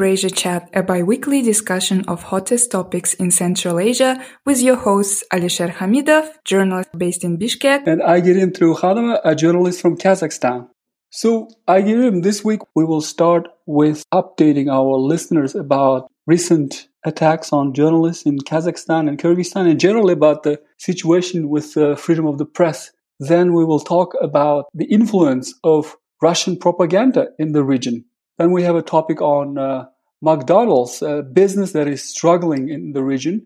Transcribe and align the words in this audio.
Eurasia 0.00 0.30
Chat, 0.30 0.70
a 0.72 0.82
bi-weekly 0.82 1.42
discussion 1.42 2.06
of 2.08 2.22
hottest 2.22 2.70
topics 2.70 3.12
in 3.12 3.30
Central 3.30 3.78
Asia 3.78 4.24
with 4.46 4.62
your 4.62 4.76
hosts 4.76 5.22
Alisher 5.30 5.70
Khamidov, 5.74 6.26
journalist 6.46 6.88
based 6.96 7.22
in 7.22 7.36
Bishkek, 7.36 7.86
and 7.86 8.00
Aigerim 8.00 8.50
Toleukhanova, 8.50 9.20
a 9.24 9.34
journalist 9.34 9.82
from 9.82 9.98
Kazakhstan. 9.98 10.68
So, 11.10 11.48
Aigerim, 11.68 12.22
this 12.22 12.42
week 12.42 12.60
we 12.74 12.86
will 12.86 13.02
start 13.02 13.46
with 13.66 14.02
updating 14.10 14.72
our 14.72 14.96
listeners 14.96 15.54
about 15.54 16.10
recent 16.26 16.88
attacks 17.04 17.52
on 17.52 17.74
journalists 17.74 18.22
in 18.22 18.38
Kazakhstan 18.38 19.06
and 19.06 19.18
Kyrgyzstan 19.18 19.68
and 19.70 19.78
generally 19.78 20.14
about 20.14 20.44
the 20.44 20.58
situation 20.78 21.50
with 21.50 21.76
uh, 21.76 21.94
freedom 21.94 22.24
of 22.24 22.38
the 22.38 22.46
press. 22.46 22.90
Then 23.18 23.52
we 23.52 23.66
will 23.66 23.80
talk 23.80 24.14
about 24.22 24.64
the 24.72 24.86
influence 24.86 25.52
of 25.62 25.94
Russian 26.22 26.56
propaganda 26.56 27.28
in 27.38 27.52
the 27.52 27.62
region. 27.62 28.06
Then 28.40 28.52
we 28.52 28.62
have 28.62 28.74
a 28.74 28.80
topic 28.80 29.20
on 29.20 29.58
uh, 29.58 29.84
McDonald's, 30.22 31.02
a 31.02 31.22
business 31.22 31.72
that 31.72 31.86
is 31.86 32.02
struggling 32.02 32.70
in 32.70 32.92
the 32.92 33.02
region. 33.02 33.44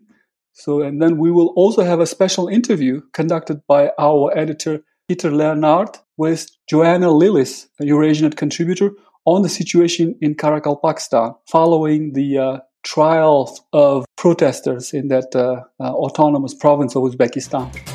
So, 0.53 0.81
and 0.81 1.01
then 1.01 1.17
we 1.17 1.31
will 1.31 1.51
also 1.57 1.83
have 1.83 1.99
a 1.99 2.05
special 2.05 2.47
interview 2.47 3.01
conducted 3.11 3.59
by 3.67 3.91
our 3.99 4.31
editor, 4.37 4.85
Peter 5.09 5.31
Leonard, 5.31 5.97
with 6.15 6.47
Joanna 6.69 7.07
Lillis, 7.07 7.65
a 7.81 7.83
Eurasianet 7.83 8.37
contributor, 8.37 8.91
on 9.25 9.41
the 9.41 9.49
situation 9.49 10.15
in 10.21 10.33
Karakalpakstan 10.33 11.35
following 11.45 12.13
the 12.13 12.37
uh, 12.37 12.59
trials 12.85 13.63
of 13.73 14.05
protesters 14.15 14.93
in 14.93 15.09
that 15.09 15.35
uh, 15.35 15.59
uh 15.77 15.91
autonomous 15.91 16.53
province 16.53 16.95
of 16.95 17.03
Uzbekistan. 17.03 17.94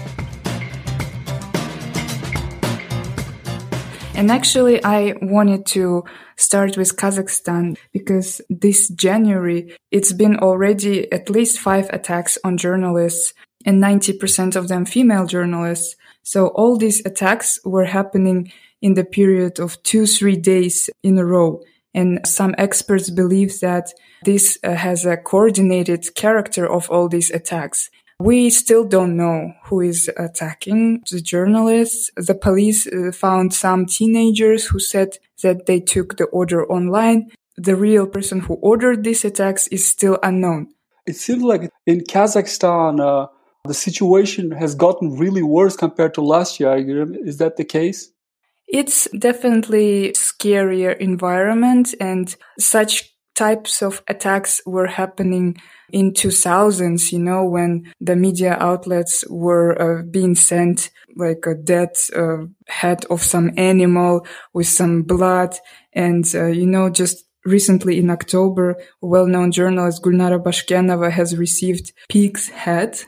And 4.21 4.31
actually, 4.31 4.85
I 4.85 5.15
wanted 5.23 5.65
to 5.69 6.05
start 6.37 6.77
with 6.77 6.95
Kazakhstan 6.95 7.79
because 7.91 8.43
this 8.51 8.91
January, 8.91 9.75
it's 9.91 10.13
been 10.13 10.37
already 10.37 11.11
at 11.11 11.31
least 11.31 11.59
five 11.59 11.89
attacks 11.91 12.37
on 12.45 12.59
journalists 12.59 13.33
and 13.65 13.83
90% 13.83 14.57
of 14.57 14.69
them 14.69 14.85
female 14.85 15.25
journalists. 15.25 15.97
So 16.23 16.49
all 16.49 16.77
these 16.77 17.01
attacks 17.07 17.59
were 17.65 17.87
happening 17.87 18.53
in 18.83 18.93
the 18.93 19.05
period 19.05 19.59
of 19.59 19.83
two, 19.85 20.05
three 20.05 20.37
days 20.37 20.91
in 21.03 21.17
a 21.17 21.25
row. 21.25 21.63
And 21.95 22.21
some 22.27 22.55
experts 22.59 23.09
believe 23.09 23.59
that 23.61 23.89
this 24.27 24.59
uh, 24.63 24.75
has 24.75 25.07
a 25.07 25.17
coordinated 25.17 26.15
character 26.15 26.71
of 26.71 26.91
all 26.91 27.09
these 27.09 27.31
attacks. 27.31 27.89
We 28.21 28.51
still 28.51 28.85
don't 28.85 29.17
know 29.17 29.55
who 29.65 29.81
is 29.81 30.11
attacking 30.19 31.05
the 31.11 31.23
journalists. 31.23 32.11
The 32.17 32.35
police 32.35 32.87
uh, 32.87 33.13
found 33.13 33.55
some 33.55 33.87
teenagers 33.87 34.67
who 34.67 34.79
said 34.79 35.17
that 35.43 35.65
they 35.65 35.81
took 35.81 36.19
the 36.19 36.25
order 36.25 36.71
online. 36.71 37.31
The 37.57 37.77
real 37.77 38.07
person 38.07 38.41
who 38.41 38.55
ordered 38.57 39.05
these 39.05 39.25
attacks 39.25 39.69
is 39.69 39.89
still 39.89 40.19
unknown. 40.23 40.69
It 41.07 41.17
seems 41.17 41.43
like 41.43 41.71
in 41.87 42.01
Kazakhstan, 42.01 43.01
uh, 43.01 43.29
the 43.67 43.73
situation 43.73 44.51
has 44.51 44.75
gotten 44.75 45.17
really 45.17 45.43
worse 45.43 45.75
compared 45.75 46.13
to 46.15 46.21
last 46.21 46.61
year. 46.61 46.77
Is 47.27 47.39
that 47.39 47.57
the 47.57 47.65
case? 47.65 48.13
It's 48.69 49.09
definitely 49.19 50.13
scarier 50.13 50.95
environment 50.99 51.95
and 51.99 52.37
such 52.59 53.15
types 53.35 53.83
of 53.83 54.03
attacks 54.09 54.61
were 54.67 54.87
happening 54.87 55.57
in 55.93 56.13
2000s, 56.13 57.13
you 57.13 57.19
know, 57.19 57.45
when 57.45 57.93
the 58.01 58.17
media 58.17 58.57
outlets 58.61 59.25
were 59.29 59.81
uh, 59.81 60.03
being 60.03 60.35
sent 60.35 60.91
like 61.17 61.45
a 61.47 61.55
dead 61.55 61.91
uh, 62.15 62.45
head 62.69 63.05
of 63.11 63.23
some 63.23 63.51
animal 63.57 64.27
with 64.53 64.67
some 64.67 65.03
blood. 65.03 65.57
And, 65.93 66.25
uh, 66.35 66.47
you 66.47 66.67
know, 66.67 66.91
just 66.91 67.25
recently 67.45 67.99
in 67.99 68.11
October, 68.11 68.77
well-known 69.01 69.53
journalist 69.53 70.03
Gulnara 70.03 70.43
Bazhkenova 70.43 71.11
has 71.11 71.37
received 71.37 71.93
pig's 72.09 72.49
head 72.49 73.01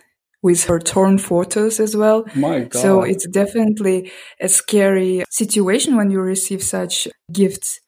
with 0.42 0.64
her 0.64 0.80
torn 0.80 1.18
photos 1.18 1.78
as 1.78 1.96
well. 1.96 2.24
My 2.34 2.60
God. 2.60 2.82
So 2.82 3.02
it's 3.02 3.26
definitely 3.28 4.10
a 4.40 4.48
scary 4.48 5.24
situation 5.30 5.96
when 5.96 6.10
you 6.10 6.20
receive 6.20 6.62
such 6.62 7.06
gifts. 7.32 7.80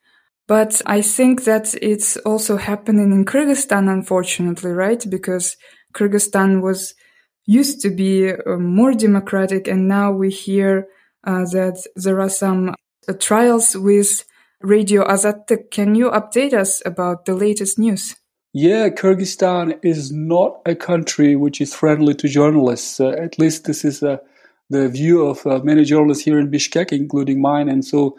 But 0.47 0.83
I 0.85 1.01
think 1.01 1.45
that 1.45 1.75
it's 1.81 2.17
also 2.19 2.57
happening 2.57 3.13
in 3.13 3.25
Kyrgyzstan, 3.25 3.91
unfortunately, 3.91 4.73
right? 4.73 5.03
Because 5.09 5.57
Kyrgyzstan 5.95 6.61
was 6.61 6.95
used 7.47 7.81
to 7.81 7.91
be 7.91 8.31
uh, 8.31 8.57
more 8.59 8.93
democratic, 8.93 9.69
and 9.69 9.89
now 9.89 10.13
we 10.13 10.31
hear 10.31 10.87
uh, 11.27 11.45
that 11.53 11.83
there 11.97 12.21
are 12.21 12.29
some 12.29 12.75
uh, 13.09 13.13
trials 13.19 13.77
with 13.77 14.25
Radio 14.61 15.05
Azattyk. 15.07 15.71
Can 15.71 15.95
you 15.95 16.11
update 16.11 16.53
us 16.53 16.83
about 16.85 17.25
the 17.25 17.35
latest 17.35 17.79
news? 17.79 18.17
Yeah, 18.53 18.89
Kyrgyzstan 18.89 19.79
is 19.83 20.13
not 20.13 20.61
a 20.65 20.75
country 20.75 21.37
which 21.37 21.61
is 21.61 21.75
friendly 21.75 22.15
to 22.15 22.29
journalists. 22.29 23.01
Uh, 23.01 23.09
at 23.09 23.39
least 23.39 23.65
this 23.65 23.85
is 23.85 24.03
uh, 24.03 24.19
the 24.71 24.89
view 24.89 25.27
of 25.27 25.47
uh, 25.47 25.59
many 25.65 25.85
journalists 25.85 26.25
here 26.25 26.39
in 26.39 26.51
Bishkek, 26.51 26.93
including 26.93 27.41
mine. 27.41 27.69
And 27.69 27.85
so 27.85 28.17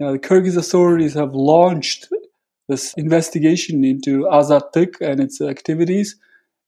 uh, 0.00 0.12
the 0.12 0.18
Kyrgyz 0.18 0.56
authorities 0.56 1.14
have 1.14 1.34
launched 1.34 2.08
this 2.68 2.94
investigation 2.94 3.84
into 3.84 4.22
Azattyk 4.24 5.00
and 5.00 5.20
its 5.20 5.40
activities, 5.40 6.16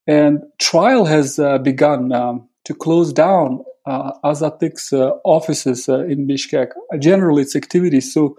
and 0.06 0.42
trial 0.58 1.04
has 1.04 1.38
uh, 1.38 1.58
begun 1.58 2.12
um, 2.12 2.48
to 2.64 2.74
close 2.74 3.12
down 3.12 3.64
uh, 3.86 4.12
uh, 4.24 5.10
offices 5.24 5.88
uh, 5.88 6.04
in 6.04 6.26
Bishkek, 6.26 6.72
generally 6.98 7.42
its 7.42 7.56
activities. 7.56 8.12
So 8.12 8.36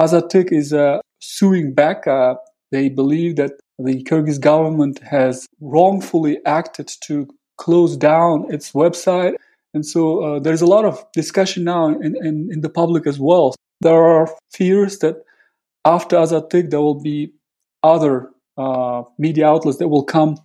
Azattyk 0.00 0.52
is 0.52 0.72
uh, 0.72 1.00
suing 1.20 1.72
back. 1.72 2.06
Uh, 2.06 2.34
they 2.72 2.88
believe 2.88 3.36
that 3.36 3.52
the 3.78 4.02
Kyrgyz 4.04 4.40
government 4.40 5.00
has 5.02 5.46
wrongfully 5.60 6.38
acted 6.44 6.90
to 7.04 7.28
close 7.56 7.96
down 7.96 8.52
its 8.52 8.72
website. 8.72 9.34
And 9.72 9.86
so 9.86 10.38
there's 10.38 10.62
a 10.62 10.66
lot 10.66 10.84
of 10.84 11.04
discussion 11.12 11.64
now 11.64 11.88
in, 11.88 12.16
in, 12.24 12.48
in 12.52 12.60
the 12.60 12.68
public 12.68 13.06
as 13.06 13.18
well 13.18 13.54
there 13.80 14.02
are 14.02 14.28
fears 14.52 14.98
that 14.98 15.24
after 15.84 16.16
Azattyk, 16.16 16.70
there 16.70 16.80
will 16.80 17.00
be 17.00 17.34
other 17.82 18.30
uh, 18.56 19.02
media 19.18 19.46
outlets 19.46 19.78
that 19.78 19.88
will 19.88 20.04
come 20.04 20.36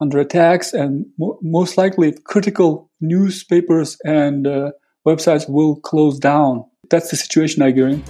under 0.00 0.18
attacks, 0.18 0.72
and 0.72 1.06
mo- 1.18 1.38
most 1.42 1.76
likely 1.76 2.12
critical 2.12 2.90
newspapers 3.00 3.96
and 4.04 4.46
uh, 4.46 4.70
websites 5.06 5.48
will 5.48 5.76
close 5.76 6.18
down. 6.18 6.64
That's 6.90 7.10
the 7.10 7.16
situation, 7.16 7.62
I 7.62 7.68
agree. 7.68 8.02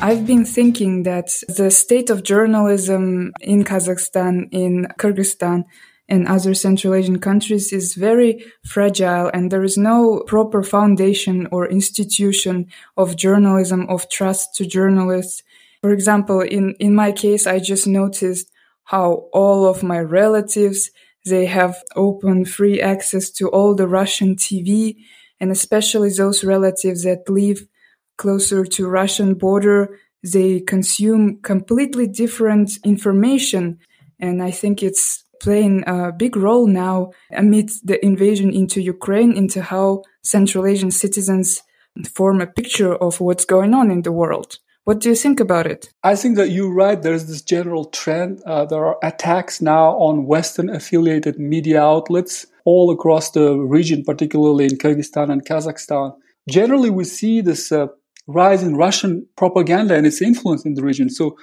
I've 0.00 0.26
been 0.26 0.44
thinking 0.44 1.04
that 1.04 1.28
the 1.48 1.70
state 1.70 2.10
of 2.10 2.24
journalism 2.24 3.32
in 3.40 3.62
Kazakhstan, 3.62 4.48
in 4.50 4.88
Kyrgyzstan, 4.98 5.64
and 6.12 6.28
other 6.28 6.52
Central 6.52 6.92
Asian 6.92 7.18
countries 7.18 7.72
is 7.72 7.94
very 7.94 8.44
fragile 8.66 9.30
and 9.32 9.50
there 9.50 9.64
is 9.64 9.78
no 9.78 10.22
proper 10.26 10.62
foundation 10.62 11.48
or 11.50 11.66
institution 11.66 12.66
of 12.98 13.16
journalism, 13.16 13.86
of 13.88 14.10
trust 14.10 14.54
to 14.56 14.66
journalists. 14.66 15.42
For 15.80 15.90
example, 15.90 16.42
in, 16.42 16.74
in 16.78 16.94
my 16.94 17.12
case, 17.12 17.46
I 17.46 17.60
just 17.60 17.86
noticed 17.86 18.50
how 18.84 19.30
all 19.32 19.64
of 19.64 19.82
my 19.82 20.00
relatives, 20.00 20.90
they 21.24 21.46
have 21.46 21.82
open 21.96 22.44
free 22.44 22.78
access 22.78 23.30
to 23.30 23.48
all 23.48 23.74
the 23.74 23.88
Russian 23.88 24.36
TV 24.36 24.96
and 25.40 25.50
especially 25.50 26.10
those 26.10 26.44
relatives 26.44 27.04
that 27.04 27.26
live 27.26 27.66
closer 28.18 28.66
to 28.66 28.86
Russian 28.86 29.32
border, 29.32 29.98
they 30.22 30.60
consume 30.60 31.40
completely 31.40 32.06
different 32.06 32.72
information. 32.84 33.78
And 34.20 34.42
I 34.42 34.50
think 34.50 34.82
it's 34.82 35.21
playing 35.42 35.82
a 35.86 36.12
big 36.12 36.36
role 36.36 36.66
now 36.66 37.10
amid 37.32 37.68
the 37.82 38.02
invasion 38.04 38.50
into 38.54 38.80
Ukraine, 38.80 39.32
into 39.32 39.60
how 39.60 40.02
Central 40.22 40.66
Asian 40.66 40.90
citizens 40.90 41.62
form 42.14 42.40
a 42.40 42.46
picture 42.46 42.94
of 42.94 43.20
what's 43.20 43.44
going 43.44 43.74
on 43.74 43.90
in 43.90 44.02
the 44.02 44.12
world. 44.12 44.58
What 44.84 45.00
do 45.00 45.08
you 45.10 45.14
think 45.14 45.38
about 45.40 45.66
it? 45.66 45.90
I 46.02 46.16
think 46.16 46.36
that 46.36 46.50
you're 46.50 46.74
right. 46.74 47.00
There's 47.00 47.26
this 47.26 47.42
general 47.42 47.84
trend. 47.84 48.40
Uh, 48.44 48.64
there 48.64 48.84
are 48.84 48.98
attacks 49.02 49.60
now 49.60 49.90
on 50.08 50.26
Western 50.26 50.68
affiliated 50.70 51.38
media 51.38 51.80
outlets 51.82 52.46
all 52.64 52.90
across 52.90 53.30
the 53.30 53.56
region, 53.56 54.02
particularly 54.04 54.64
in 54.64 54.78
Kyrgyzstan 54.78 55.30
and 55.30 55.44
Kazakhstan. 55.44 56.14
Generally, 56.48 56.90
we 56.90 57.04
see 57.04 57.40
this 57.40 57.70
uh, 57.70 57.86
rise 58.26 58.62
in 58.62 58.76
Russian 58.76 59.26
propaganda 59.36 59.94
and 59.94 60.06
its 60.06 60.22
influence 60.22 60.64
in 60.64 60.74
the 60.74 60.82
region. 60.82 61.10
So 61.10 61.36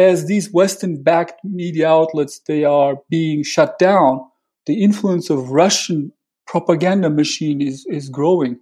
as 0.00 0.26
these 0.26 0.52
Western 0.52 1.02
backed 1.02 1.40
media 1.44 1.88
outlets, 1.88 2.40
they 2.46 2.64
are 2.64 2.96
being 3.08 3.42
shut 3.42 3.78
down, 3.78 4.20
the 4.66 4.82
influence 4.82 5.30
of 5.30 5.50
Russian 5.50 6.12
propaganda 6.46 7.10
machine 7.10 7.60
is, 7.60 7.86
is 7.88 8.08
growing. 8.08 8.58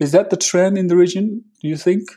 Is 0.00 0.12
that 0.12 0.30
the 0.30 0.36
trend 0.36 0.78
in 0.78 0.86
the 0.86 0.96
region, 0.96 1.44
do 1.60 1.68
you 1.68 1.76
think? 1.76 2.08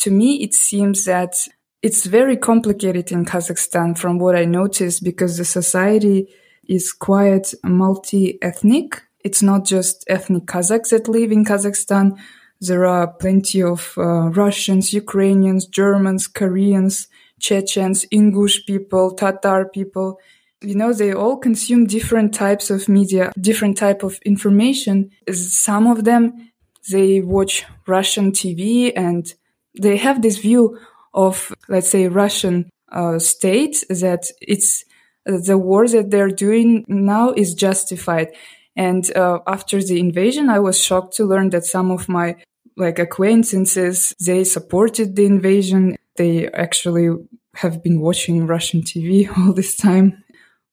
To 0.00 0.10
me, 0.10 0.42
it 0.42 0.54
seems 0.54 1.04
that 1.04 1.34
it's 1.82 2.06
very 2.06 2.36
complicated 2.36 3.12
in 3.12 3.24
Kazakhstan 3.24 3.96
from 3.96 4.18
what 4.18 4.36
I 4.36 4.44
noticed 4.44 5.04
because 5.04 5.36
the 5.36 5.44
society 5.44 6.28
is 6.68 6.92
quite 6.92 7.54
multi-ethnic. 7.64 9.02
It's 9.24 9.42
not 9.42 9.64
just 9.64 10.04
ethnic 10.08 10.44
Kazakhs 10.46 10.90
that 10.90 11.08
live 11.08 11.32
in 11.32 11.44
Kazakhstan. 11.44 12.18
there 12.60 12.86
are 12.86 13.06
plenty 13.06 13.62
of 13.62 13.94
uh, 13.96 14.30
Russians, 14.30 14.92
Ukrainians, 14.92 15.66
Germans, 15.66 16.26
Koreans, 16.26 17.06
Chechens, 17.38 18.06
Ingush 18.12 18.66
people, 18.66 19.12
Tatar 19.12 19.66
people. 19.66 20.18
You 20.60 20.74
know, 20.74 20.92
they 20.92 21.12
all 21.12 21.36
consume 21.36 21.86
different 21.86 22.34
types 22.34 22.70
of 22.70 22.88
media, 22.88 23.32
different 23.40 23.76
type 23.76 24.02
of 24.02 24.18
information. 24.24 25.10
Some 25.30 25.86
of 25.86 26.04
them, 26.04 26.50
they 26.90 27.20
watch 27.20 27.64
Russian 27.86 28.32
TV 28.32 28.92
and 28.96 29.32
they 29.80 29.96
have 29.96 30.22
this 30.22 30.38
view 30.38 30.78
of, 31.14 31.52
let's 31.68 31.90
say, 31.90 32.08
Russian 32.08 32.70
uh, 32.90 33.18
state 33.18 33.84
that 33.88 34.26
it's 34.40 34.84
uh, 35.28 35.38
the 35.44 35.58
war 35.58 35.86
that 35.86 36.10
they're 36.10 36.30
doing 36.30 36.84
now 36.88 37.32
is 37.32 37.54
justified. 37.54 38.28
And 38.76 39.14
uh, 39.16 39.40
after 39.46 39.82
the 39.82 40.00
invasion, 40.00 40.48
I 40.48 40.60
was 40.60 40.82
shocked 40.82 41.16
to 41.16 41.24
learn 41.24 41.50
that 41.50 41.64
some 41.64 41.90
of 41.90 42.08
my 42.08 42.36
like 42.76 43.00
acquaintances 43.00 44.14
they 44.24 44.44
supported 44.44 45.16
the 45.16 45.26
invasion. 45.26 45.97
They 46.18 46.48
actually 46.48 47.08
have 47.54 47.82
been 47.82 48.00
watching 48.00 48.46
Russian 48.46 48.82
TV 48.82 49.28
all 49.38 49.52
this 49.52 49.76
time. 49.76 50.22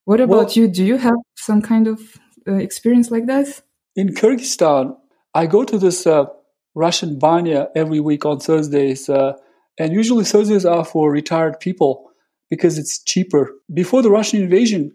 What 0.03 0.19
about 0.19 0.37
well, 0.37 0.51
you? 0.51 0.67
Do 0.67 0.83
you 0.83 0.97
have 0.97 1.15
some 1.35 1.61
kind 1.61 1.87
of 1.87 1.99
uh, 2.47 2.55
experience 2.55 3.09
like 3.09 3.27
that? 3.27 3.61
In 3.95 4.09
Kyrgyzstan, 4.09 4.95
I 5.33 5.45
go 5.45 5.63
to 5.63 5.77
this 5.77 6.05
uh, 6.05 6.25
Russian 6.75 7.17
banya 7.17 7.69
every 7.75 7.99
week 7.99 8.25
on 8.25 8.39
Thursdays, 8.39 9.07
uh, 9.07 9.33
and 9.79 9.93
usually 9.93 10.25
Thursdays 10.25 10.65
are 10.65 10.83
for 10.83 11.11
retired 11.11 11.59
people 11.59 12.11
because 12.49 12.77
it's 12.77 13.03
cheaper. 13.03 13.51
Before 13.73 14.01
the 14.01 14.11
Russian 14.11 14.41
invasion, 14.41 14.91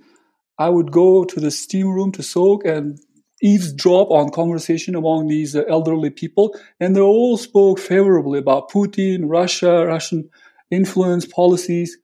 I 0.58 0.68
would 0.68 0.92
go 0.92 1.24
to 1.24 1.40
the 1.40 1.50
steam 1.50 1.88
room 1.88 2.12
to 2.12 2.22
soak 2.22 2.64
and 2.66 2.98
eavesdrop 3.42 4.10
on 4.10 4.30
conversation 4.30 4.94
among 4.94 5.28
these 5.28 5.56
uh, 5.56 5.62
elderly 5.68 6.10
people, 6.10 6.54
and 6.78 6.94
they 6.94 7.00
all 7.00 7.36
spoke 7.36 7.78
favorably 7.78 8.38
about 8.38 8.70
Putin, 8.70 9.24
Russia, 9.24 9.86
Russian 9.86 10.28
influence 10.70 11.26
policies. 11.26 11.96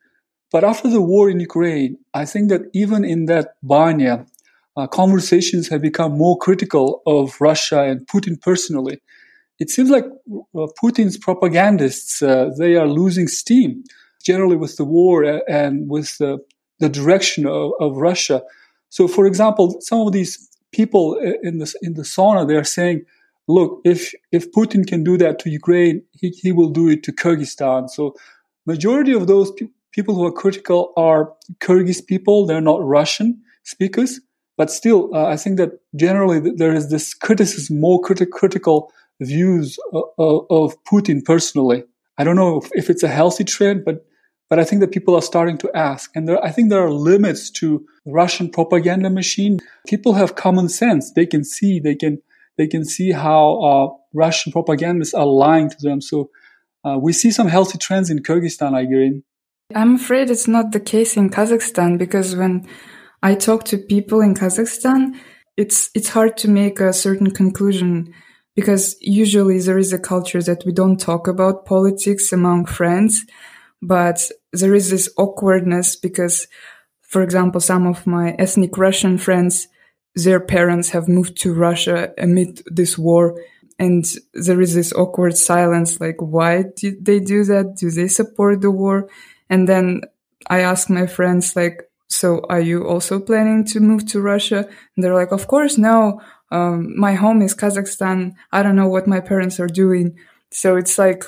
But 0.51 0.65
after 0.65 0.89
the 0.89 1.03
war 1.03 1.29
in 1.29 1.41
Ukraine, 1.41 1.99
I 2.15 2.25
think 2.25 2.49
that 2.51 2.63
even 2.73 3.05
in 3.05 3.27
that 3.27 3.55
banya, 3.63 4.27
uh, 4.77 4.87
conversations 4.87 5.69
have 5.69 5.83
become 5.83 6.13
more 6.13 6.39
critical 6.39 7.03
of 7.07 7.41
Russia 7.41 7.83
and 7.83 8.07
Putin 8.07 8.41
personally. 8.41 9.01
It 9.59 9.71
seems 9.71 9.91
like 9.91 10.05
uh, 10.05 10.67
Putin's 10.83 11.17
propagandists 11.17 12.23
uh, 12.23 12.51
they 12.59 12.77
are 12.77 12.87
losing 12.87 13.27
steam, 13.27 13.85
generally 14.23 14.57
with 14.57 14.77
the 14.77 14.85
war 14.85 15.25
and 15.49 15.89
with 15.89 16.19
the 16.19 16.39
the 16.79 16.89
direction 16.89 17.47
of, 17.47 17.73
of 17.81 17.97
Russia. 17.97 18.43
So, 18.91 19.09
for 19.09 19.27
example, 19.27 19.79
some 19.81 20.01
of 20.01 20.13
these 20.13 20.49
people 20.73 21.17
in 21.43 21.59
the 21.59 21.73
in 21.83 21.95
the 21.95 22.03
sauna 22.03 22.47
they 22.47 22.57
are 22.57 22.65
saying, 22.65 23.05
"Look, 23.49 23.81
if 23.85 24.15
if 24.33 24.51
Putin 24.53 24.87
can 24.87 25.05
do 25.05 25.17
that 25.19 25.39
to 25.41 25.51
Ukraine, 25.51 26.03
he, 26.13 26.29
he 26.31 26.53
will 26.53 26.71
do 26.71 26.89
it 26.89 27.03
to 27.05 27.13
Kyrgyzstan." 27.13 27.89
So, 27.91 28.15
majority 28.67 29.13
of 29.13 29.27
those 29.27 29.51
pe- 29.53 29.69
people 29.93 30.15
who 30.15 30.25
are 30.25 30.33
critical 30.33 30.93
are 30.97 31.33
Kyrgyz 31.61 32.07
people; 32.07 32.47
they're 32.47 32.61
not 32.61 32.85
Russian 32.85 33.41
speakers. 33.63 34.21
But 34.57 34.71
still, 34.71 35.15
uh, 35.15 35.27
I 35.27 35.37
think 35.37 35.59
that 35.59 35.73
generally 35.95 36.41
there 36.41 36.73
is 36.73 36.91
this 36.91 37.13
criticism, 37.13 37.79
more 37.79 38.01
criti- 38.01 38.31
critical 38.31 38.91
views 39.21 39.79
of, 39.93 40.05
of, 40.19 40.47
of 40.51 40.85
Putin 40.85 41.23
personally. 41.25 41.85
I 42.19 42.25
don't 42.25 42.37
know 42.37 42.59
if, 42.59 42.71
if 42.73 42.89
it's 42.89 43.03
a 43.03 43.09
healthy 43.09 43.45
trend, 43.45 43.85
but 43.85 44.07
but 44.49 44.59
I 44.59 44.65
think 44.65 44.81
that 44.81 44.93
people 44.93 45.15
are 45.15 45.23
starting 45.23 45.59
to 45.59 45.77
ask. 45.77 46.11
And 46.15 46.29
there, 46.29 46.43
I 46.45 46.51
think 46.51 46.71
there 46.71 46.85
are 46.85 46.91
limits 46.91 47.51
to 47.53 47.85
Russian 48.05 48.51
propaganda 48.51 49.11
machine. 49.11 49.59
People 49.87 50.15
have 50.15 50.37
common 50.37 50.69
sense. 50.69 51.13
They 51.13 51.27
can 51.27 51.45
see, 51.45 51.81
they 51.81 51.95
can, 51.95 52.23
they 52.57 52.69
can 52.69 52.85
see 52.85 53.13
how 53.13 53.61
uh, 53.63 53.89
Russian 54.15 54.53
propagandists 54.53 55.15
are 55.15 55.27
lying 55.27 55.71
to 55.71 55.77
them. 55.81 56.01
So 56.01 56.31
uh, 56.85 56.99
we 56.99 57.13
see 57.13 57.31
some 57.31 57.49
healthy 57.49 57.79
trends 57.79 58.09
in 58.11 58.21
Kyrgyzstan, 58.21 58.75
I 58.75 58.83
agree. 58.83 59.23
I'm 59.75 59.97
afraid 59.97 60.31
it's 60.31 60.47
not 60.47 60.71
the 60.71 60.81
case 60.81 61.17
in 61.17 61.29
Kazakhstan 61.29 61.99
because 61.99 62.37
when 62.37 62.69
I 63.23 63.35
talk 63.35 63.65
to 63.65 63.79
people 63.79 64.21
in 64.21 64.35
Kazakhstan, 64.35 65.19
it's, 65.57 65.91
it's 65.95 66.11
hard 66.11 66.37
to 66.39 66.49
make 66.49 66.79
a 66.79 66.93
certain 66.93 67.33
conclusion 67.33 68.15
because 68.55 68.97
usually 69.01 69.59
there 69.59 69.77
is 69.79 69.93
a 69.93 69.99
culture 69.99 70.41
that 70.41 70.65
we 70.65 70.73
don't 70.73 71.01
talk 71.01 71.27
about 71.27 71.67
politics 71.67 72.33
among 72.33 72.67
friends 72.67 73.25
but 73.87 74.29
there 74.53 74.75
is 74.75 74.91
this 74.91 75.09
awkwardness 75.17 75.95
because, 75.95 76.49
for 77.03 77.23
example, 77.23 77.61
some 77.61 77.87
of 77.87 78.07
my 78.07 78.35
ethnic 78.39 78.77
Russian 78.77 79.17
friends, 79.17 79.69
their 80.15 80.41
parents 80.41 80.91
have 80.91 81.09
moved 81.09 81.41
to 81.43 81.55
Russia 81.55 82.13
amid 82.19 82.63
this 82.67 82.99
war. 82.99 83.41
And 83.79 84.05
there 84.33 84.61
is 84.61 84.75
this 84.75 84.93
awkward 84.93 85.37
silence, 85.37 86.01
like, 86.01 86.17
why 86.19 86.65
did 86.77 87.05
they 87.05 87.21
do 87.21 87.45
that? 87.45 87.77
Do 87.77 87.91
they 87.91 88.09
support 88.09 88.61
the 88.61 88.71
war? 88.71 89.09
And 89.49 89.69
then 89.69 90.01
I 90.49 90.61
ask 90.61 90.91
my 90.91 91.07
friends, 91.07 91.55
like, 91.55 91.89
so 92.09 92.41
are 92.49 92.61
you 92.61 92.89
also 92.89 93.21
planning 93.21 93.65
to 93.67 93.81
move 93.81 94.07
to 94.07 94.21
Russia? 94.21 94.67
And 94.97 95.05
they're 95.05 95.15
like, 95.15 95.33
of 95.33 95.47
course, 95.47 95.79
no. 95.79 96.21
Um, 96.51 96.99
my 96.99 97.15
home 97.15 97.43
is 97.43 97.55
Kazakhstan. 97.55 98.33
I 98.51 98.63
don't 98.63 98.77
know 98.77 98.89
what 98.89 99.07
my 99.07 99.21
parents 99.21 99.61
are 99.61 99.67
doing. 99.67 100.17
So 100.51 100.77
it's 100.77 100.99
like, 100.99 101.25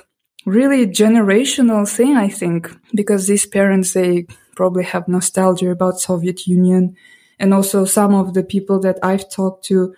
really 0.49 0.87
generational 0.87 1.89
thing, 1.89 2.17
I 2.17 2.29
think, 2.29 2.71
because 2.95 3.27
these 3.27 3.47
parents, 3.47 3.93
they 3.93 4.27
probably 4.57 4.85
have 4.85 5.09
nostalgia 5.09 5.71
about 5.71 6.01
Soviet 6.01 6.47
Union. 6.47 6.97
And 7.39 7.55
also 7.55 7.85
some 7.85 8.15
of 8.15 8.35
the 8.35 8.43
people 8.43 8.81
that 8.81 8.99
I've 9.03 9.31
talked 9.31 9.65
to, 9.67 9.95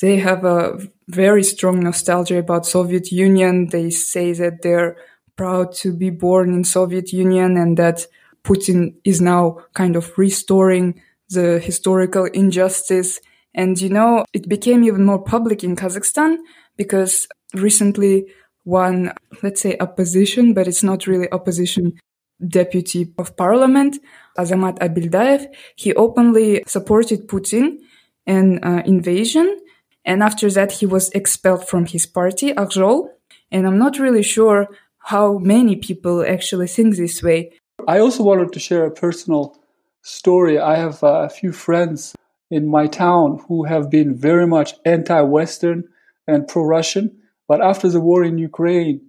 they 0.00 0.16
have 0.18 0.44
a 0.44 0.78
very 1.08 1.42
strong 1.42 1.80
nostalgia 1.80 2.38
about 2.38 2.66
Soviet 2.66 3.12
Union. 3.12 3.68
They 3.68 3.90
say 3.90 4.32
that 4.32 4.62
they're 4.62 4.96
proud 5.36 5.74
to 5.74 5.92
be 5.92 6.10
born 6.10 6.54
in 6.54 6.64
Soviet 6.64 7.12
Union 7.12 7.56
and 7.56 7.76
that 7.76 8.06
Putin 8.44 8.94
is 9.04 9.20
now 9.20 9.58
kind 9.74 9.96
of 9.96 10.16
restoring 10.16 11.02
the 11.28 11.58
historical 11.58 12.24
injustice. 12.24 13.20
And 13.54 13.80
you 13.80 13.90
know, 13.90 14.24
it 14.32 14.48
became 14.48 14.84
even 14.84 15.04
more 15.04 15.22
public 15.22 15.64
in 15.64 15.76
Kazakhstan 15.76 16.38
because 16.76 17.26
recently 17.54 18.26
one, 18.64 19.12
let's 19.42 19.60
say, 19.60 19.76
opposition, 19.80 20.54
but 20.54 20.68
it's 20.68 20.82
not 20.82 21.06
really 21.06 21.30
opposition 21.32 21.98
deputy 22.46 23.12
of 23.18 23.36
parliament, 23.36 23.98
Azamat 24.38 24.78
Abildaev. 24.78 25.46
He 25.76 25.94
openly 25.94 26.62
supported 26.66 27.28
Putin 27.28 27.78
and 28.26 28.64
uh, 28.64 28.82
invasion. 28.86 29.58
And 30.04 30.22
after 30.22 30.50
that, 30.50 30.72
he 30.72 30.86
was 30.86 31.10
expelled 31.10 31.68
from 31.68 31.86
his 31.86 32.06
party, 32.06 32.52
Akjol. 32.52 33.08
And 33.50 33.66
I'm 33.66 33.78
not 33.78 33.98
really 33.98 34.22
sure 34.22 34.68
how 34.98 35.38
many 35.38 35.76
people 35.76 36.24
actually 36.26 36.68
think 36.68 36.96
this 36.96 37.22
way. 37.22 37.52
I 37.88 37.98
also 37.98 38.22
wanted 38.22 38.52
to 38.52 38.60
share 38.60 38.84
a 38.84 38.90
personal 38.90 39.56
story. 40.02 40.58
I 40.58 40.76
have 40.76 41.02
uh, 41.02 41.22
a 41.22 41.28
few 41.28 41.52
friends 41.52 42.14
in 42.50 42.68
my 42.68 42.86
town 42.86 43.40
who 43.48 43.64
have 43.64 43.90
been 43.90 44.16
very 44.16 44.46
much 44.46 44.74
anti 44.84 45.20
Western 45.22 45.84
and 46.26 46.46
pro 46.46 46.64
Russian. 46.64 47.19
But 47.50 47.60
after 47.60 47.88
the 47.88 48.00
war 48.00 48.22
in 48.22 48.38
Ukraine, 48.38 49.00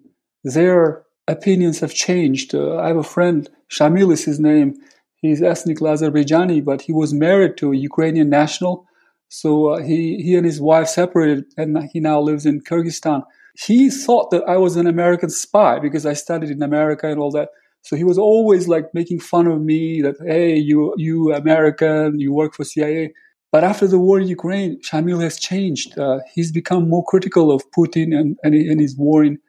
their 0.43 1.03
opinions 1.27 1.79
have 1.81 1.93
changed. 1.93 2.55
Uh, 2.55 2.77
I 2.77 2.87
have 2.87 2.97
a 2.97 3.11
friend, 3.15 3.47
Shamil 3.69 4.11
is 4.11 4.25
his 4.25 4.39
name. 4.39 4.73
He's 5.21 5.43
ethnically 5.43 5.91
Azerbaijani, 5.91 6.65
but 6.65 6.81
he 6.81 6.91
was 6.91 7.13
married 7.13 7.55
to 7.57 7.71
a 7.71 7.75
Ukrainian 7.75 8.29
national. 8.29 8.87
So 9.29 9.49
uh, 9.67 9.83
he, 9.83 10.23
he 10.23 10.33
and 10.35 10.43
his 10.51 10.59
wife 10.59 10.87
separated 10.87 11.45
and 11.55 11.87
he 11.93 11.99
now 11.99 12.19
lives 12.19 12.47
in 12.47 12.61
Kyrgyzstan. 12.61 13.21
He 13.67 13.91
thought 13.91 14.31
that 14.31 14.43
I 14.47 14.57
was 14.57 14.75
an 14.75 14.87
American 14.87 15.29
spy 15.29 15.77
because 15.77 16.07
I 16.07 16.13
studied 16.13 16.49
in 16.49 16.63
America 16.63 17.07
and 17.07 17.19
all 17.19 17.29
that. 17.37 17.49
So 17.83 17.95
he 17.95 18.03
was 18.03 18.17
always 18.17 18.67
like 18.67 18.91
making 18.95 19.19
fun 19.19 19.45
of 19.45 19.61
me 19.61 20.01
that, 20.01 20.15
hey, 20.19 20.55
you, 20.55 20.95
you 20.97 21.31
American, 21.31 22.19
you 22.19 22.33
work 22.33 22.55
for 22.55 22.63
CIA. 22.63 23.13
But 23.51 23.65
after 23.65 23.85
the 23.85 23.99
war 23.99 24.17
in 24.17 24.29
Ukraine, 24.29 24.79
Shamil 24.81 25.21
has 25.21 25.37
changed. 25.37 25.99
Uh, 25.99 26.19
he's 26.33 26.53
become 26.53 26.87
more 26.87 27.03
critical 27.03 27.51
of 27.51 27.69
Putin 27.71 28.17
and, 28.17 28.37
and, 28.43 28.55
and, 28.55 28.79
his 28.79 28.95
war 28.97 29.25
in, 29.25 29.39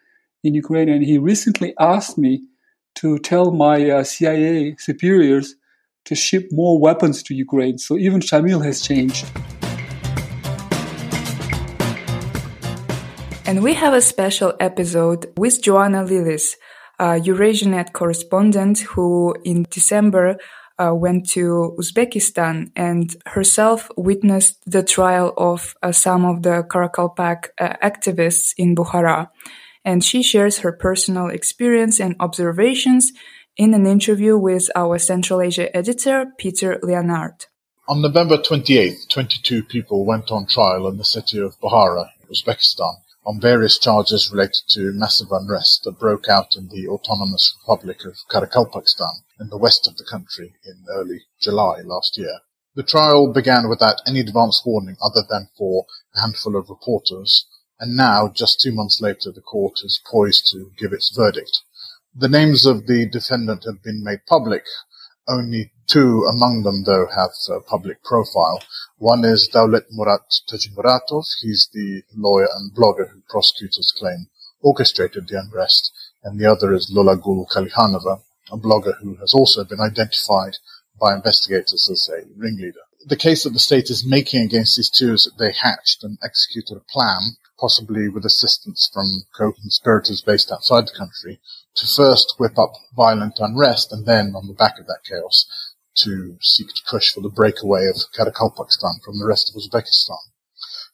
in 0.42 0.54
Ukraine. 0.54 0.88
And 0.88 1.04
he 1.04 1.18
recently 1.18 1.72
asked 1.78 2.18
me 2.18 2.42
to 2.96 3.20
tell 3.20 3.52
my 3.52 3.88
uh, 3.88 4.02
CIA 4.02 4.74
superiors 4.76 5.54
to 6.06 6.16
ship 6.16 6.48
more 6.50 6.80
weapons 6.80 7.22
to 7.22 7.34
Ukraine. 7.34 7.78
So 7.78 7.96
even 7.96 8.20
Shamil 8.20 8.64
has 8.64 8.80
changed. 8.80 9.24
And 13.46 13.62
we 13.62 13.74
have 13.74 13.94
a 13.94 14.00
special 14.00 14.54
episode 14.58 15.32
with 15.36 15.62
Joanna 15.62 16.02
Lillis, 16.04 16.56
a 16.98 17.20
Eurasianet 17.20 17.92
correspondent 17.92 18.80
who 18.80 19.36
in 19.44 19.64
December 19.70 20.38
uh, 20.82 20.94
went 20.94 21.28
to 21.30 21.76
Uzbekistan 21.78 22.70
and 22.74 23.14
herself 23.26 23.90
witnessed 23.96 24.58
the 24.66 24.82
trial 24.82 25.32
of 25.36 25.74
uh, 25.82 25.92
some 25.92 26.24
of 26.24 26.42
the 26.42 26.64
Karakalpak 26.68 27.50
uh, 27.58 27.74
activists 27.82 28.54
in 28.56 28.74
Bukhara. 28.74 29.28
And 29.84 30.02
she 30.04 30.22
shares 30.22 30.58
her 30.58 30.72
personal 30.72 31.28
experience 31.28 32.00
and 32.00 32.16
observations 32.20 33.12
in 33.56 33.74
an 33.74 33.86
interview 33.86 34.38
with 34.38 34.70
our 34.74 34.98
Central 34.98 35.40
Asia 35.40 35.74
editor, 35.76 36.26
Peter 36.38 36.78
Leonard. 36.82 37.46
On 37.88 38.00
November 38.00 38.38
28th, 38.38 39.08
22 39.08 39.64
people 39.64 40.04
went 40.06 40.30
on 40.30 40.46
trial 40.46 40.88
in 40.88 40.96
the 40.96 41.04
city 41.04 41.38
of 41.38 41.58
Bukhara, 41.60 42.08
Uzbekistan, 42.30 42.94
on 43.24 43.40
various 43.40 43.78
charges 43.78 44.30
related 44.32 44.62
to 44.68 44.92
massive 44.92 45.30
unrest 45.30 45.82
that 45.84 45.98
broke 45.98 46.28
out 46.28 46.56
in 46.56 46.68
the 46.68 46.88
Autonomous 46.88 47.56
Republic 47.62 48.04
of 48.04 48.16
Karakalpakstan 48.28 49.22
in 49.38 49.48
the 49.48 49.58
west 49.58 49.86
of 49.86 49.96
the 49.96 50.04
country 50.04 50.54
in 50.64 50.84
early 50.90 51.22
July 51.40 51.80
last 51.82 52.18
year. 52.18 52.40
The 52.74 52.82
trial 52.82 53.32
began 53.32 53.68
without 53.68 54.00
any 54.06 54.20
advance 54.20 54.62
warning 54.64 54.96
other 55.02 55.22
than 55.28 55.48
for 55.56 55.86
a 56.16 56.20
handful 56.20 56.56
of 56.56 56.70
reporters, 56.70 57.46
and 57.78 57.96
now, 57.96 58.28
just 58.28 58.60
two 58.60 58.72
months 58.72 59.00
later, 59.00 59.30
the 59.30 59.40
court 59.40 59.80
is 59.84 60.00
poised 60.10 60.48
to 60.52 60.70
give 60.78 60.92
its 60.92 61.14
verdict. 61.14 61.60
The 62.14 62.28
names 62.28 62.64
of 62.66 62.86
the 62.86 63.06
defendant 63.06 63.64
have 63.64 63.82
been 63.82 64.02
made 64.02 64.26
public. 64.26 64.64
Only 65.28 65.72
two 65.92 66.24
among 66.24 66.62
them, 66.62 66.84
though, 66.84 67.06
have 67.14 67.32
a 67.50 67.60
public 67.60 68.02
profile. 68.02 68.62
One 68.96 69.24
is 69.24 69.50
Daulet 69.52 69.84
Murat 69.90 70.22
Tajimuratov. 70.48 71.26
He's 71.42 71.68
the 71.72 72.02
lawyer 72.16 72.48
and 72.56 72.72
blogger 72.74 73.10
who 73.10 73.20
prosecutors 73.28 73.92
claim 73.96 74.28
orchestrated 74.62 75.28
the 75.28 75.38
unrest. 75.38 75.92
And 76.24 76.40
the 76.40 76.50
other 76.50 76.72
is 76.72 76.90
Lola 76.90 77.16
Gul 77.16 77.46
Kalihanova, 77.52 78.22
a 78.50 78.56
blogger 78.56 78.94
who 79.02 79.16
has 79.16 79.34
also 79.34 79.64
been 79.64 79.80
identified 79.80 80.56
by 80.98 81.14
investigators 81.14 81.90
as 81.90 82.08
a 82.08 82.26
ringleader. 82.38 82.86
The 83.04 83.16
case 83.16 83.44
that 83.44 83.50
the 83.50 83.58
state 83.58 83.90
is 83.90 84.06
making 84.06 84.42
against 84.42 84.76
these 84.76 84.88
two 84.88 85.12
is 85.12 85.24
that 85.24 85.36
they 85.36 85.52
hatched 85.52 86.04
and 86.04 86.16
executed 86.24 86.76
a 86.76 86.92
plan, 86.92 87.36
possibly 87.58 88.08
with 88.08 88.24
assistance 88.24 88.88
from 88.94 89.24
co-conspirators 89.36 90.22
based 90.22 90.52
outside 90.52 90.86
the 90.86 90.96
country, 90.96 91.40
to 91.74 91.86
first 91.86 92.34
whip 92.38 92.58
up 92.58 92.74
violent 92.94 93.38
unrest 93.40 93.92
and 93.92 94.06
then, 94.06 94.34
on 94.36 94.46
the 94.46 94.54
back 94.54 94.78
of 94.78 94.86
that 94.86 95.00
chaos, 95.04 95.46
to 95.96 96.36
seek 96.40 96.68
to 96.68 96.82
push 96.88 97.12
for 97.12 97.20
the 97.20 97.28
breakaway 97.28 97.86
of 97.86 97.96
Karakalpakstan 98.16 99.02
from 99.04 99.18
the 99.18 99.26
rest 99.26 99.50
of 99.50 99.60
Uzbekistan. 99.60 100.18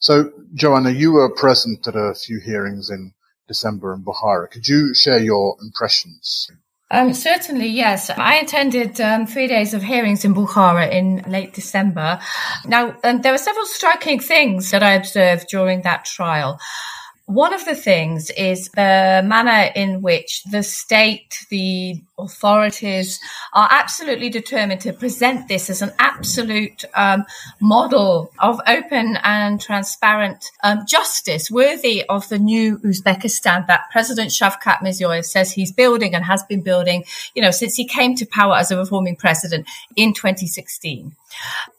So, 0.00 0.30
Joanna, 0.54 0.90
you 0.90 1.12
were 1.12 1.34
present 1.34 1.86
at 1.86 1.96
a 1.96 2.14
few 2.14 2.40
hearings 2.40 2.90
in 2.90 3.12
December 3.48 3.94
in 3.94 4.04
Bukhara. 4.04 4.50
Could 4.50 4.68
you 4.68 4.94
share 4.94 5.18
your 5.18 5.56
impressions? 5.60 6.48
Um, 6.90 7.12
certainly, 7.12 7.66
yes. 7.66 8.08
I 8.08 8.36
attended 8.36 9.00
um, 9.00 9.26
three 9.26 9.46
days 9.46 9.74
of 9.74 9.82
hearings 9.82 10.24
in 10.24 10.34
Bukhara 10.34 10.90
in 10.90 11.22
late 11.28 11.52
December. 11.52 12.18
Now, 12.64 12.96
um, 13.04 13.20
there 13.20 13.32
were 13.32 13.38
several 13.38 13.66
striking 13.66 14.20
things 14.20 14.70
that 14.70 14.82
I 14.82 14.92
observed 14.92 15.48
during 15.48 15.82
that 15.82 16.04
trial. 16.04 16.58
One 17.26 17.52
of 17.52 17.66
the 17.66 17.74
things 17.74 18.30
is 18.30 18.70
the 18.70 19.22
manner 19.24 19.70
in 19.74 20.00
which 20.00 20.44
the 20.44 20.62
state, 20.62 21.44
the 21.50 22.00
authorities 22.18 23.20
are 23.52 23.68
absolutely 23.70 24.28
determined 24.28 24.80
to 24.82 24.92
present 24.92 25.48
this 25.48 25.70
as 25.70 25.82
an 25.82 25.92
absolute 25.98 26.84
um, 26.94 27.24
model 27.60 28.30
of 28.38 28.60
open 28.66 29.16
and 29.22 29.60
transparent 29.60 30.44
um, 30.62 30.84
justice 30.86 31.50
worthy 31.50 32.04
of 32.08 32.28
the 32.28 32.38
new 32.38 32.78
Uzbekistan 32.78 33.66
that 33.66 33.88
President 33.90 34.30
Shavkat 34.30 34.78
Mirziyoyev 34.78 35.24
says 35.24 35.52
he's 35.52 35.72
building 35.72 36.14
and 36.14 36.24
has 36.24 36.42
been 36.44 36.62
building, 36.62 37.04
you 37.34 37.42
know, 37.42 37.50
since 37.50 37.76
he 37.76 37.86
came 37.86 38.14
to 38.16 38.26
power 38.26 38.56
as 38.56 38.70
a 38.70 38.76
reforming 38.76 39.16
president 39.16 39.66
in 39.96 40.12
2016. 40.12 41.12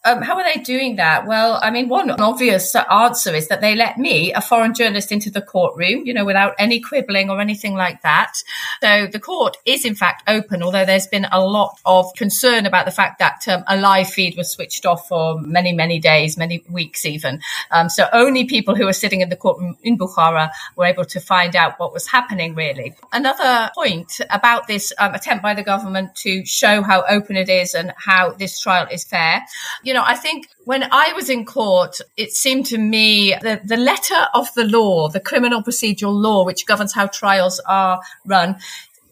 Um, 0.05 0.21
how 0.21 0.37
are 0.37 0.43
they 0.43 0.61
doing 0.61 0.95
that? 0.95 1.25
Well, 1.25 1.59
I 1.61 1.71
mean, 1.71 1.89
one 1.89 2.11
obvious 2.11 2.73
answer 2.75 3.33
is 3.33 3.47
that 3.49 3.61
they 3.61 3.75
let 3.75 3.97
me, 3.97 4.31
a 4.33 4.41
foreign 4.41 4.73
journalist, 4.73 5.11
into 5.11 5.29
the 5.29 5.41
courtroom, 5.41 6.05
you 6.05 6.13
know, 6.13 6.23
without 6.23 6.55
any 6.57 6.79
quibbling 6.79 7.29
or 7.29 7.41
anything 7.41 7.75
like 7.75 8.01
that. 8.03 8.35
So 8.81 9.07
the 9.07 9.19
court 9.19 9.57
is, 9.65 9.85
in 9.85 9.95
fact, 9.95 10.23
open, 10.29 10.63
although 10.63 10.85
there's 10.85 11.07
been 11.07 11.27
a 11.31 11.41
lot 11.41 11.77
of 11.85 12.13
concern 12.15 12.65
about 12.65 12.85
the 12.85 12.91
fact 12.91 13.19
that 13.19 13.47
um, 13.47 13.63
a 13.67 13.77
live 13.77 14.09
feed 14.09 14.37
was 14.37 14.51
switched 14.51 14.85
off 14.85 15.07
for 15.07 15.39
many, 15.41 15.73
many 15.73 15.99
days, 15.99 16.37
many 16.37 16.63
weeks 16.69 17.05
even. 17.05 17.41
Um, 17.71 17.89
so 17.89 18.07
only 18.13 18.45
people 18.45 18.75
who 18.75 18.85
were 18.85 18.93
sitting 18.93 19.21
in 19.21 19.29
the 19.29 19.35
courtroom 19.35 19.77
in 19.83 19.97
Bukhara 19.97 20.49
were 20.75 20.85
able 20.85 21.05
to 21.05 21.19
find 21.19 21.55
out 21.55 21.79
what 21.79 21.93
was 21.93 22.07
happening, 22.07 22.55
really. 22.55 22.93
Another 23.11 23.71
point 23.75 24.21
about 24.29 24.67
this 24.67 24.93
um, 24.99 25.13
attempt 25.13 25.43
by 25.43 25.53
the 25.53 25.63
government 25.63 26.15
to 26.17 26.45
show 26.45 26.81
how 26.81 27.03
open 27.09 27.35
it 27.35 27.49
is 27.49 27.73
and 27.73 27.93
how 27.97 28.31
this 28.31 28.59
trial 28.59 28.87
is 28.91 29.03
fair 29.03 29.43
you 29.83 29.93
know, 29.93 30.03
I 30.05 30.15
think 30.15 30.49
when 30.65 30.83
I 30.91 31.13
was 31.13 31.29
in 31.29 31.45
court, 31.45 31.97
it 32.17 32.31
seemed 32.31 32.65
to 32.67 32.77
me 32.77 33.35
that 33.41 33.67
the 33.67 33.77
letter 33.77 34.27
of 34.33 34.53
the 34.53 34.65
law, 34.65 35.09
the 35.09 35.19
criminal 35.19 35.63
procedural 35.63 36.13
law, 36.13 36.45
which 36.45 36.65
governs 36.65 36.93
how 36.93 37.07
trials 37.07 37.59
are 37.67 38.01
run, 38.25 38.57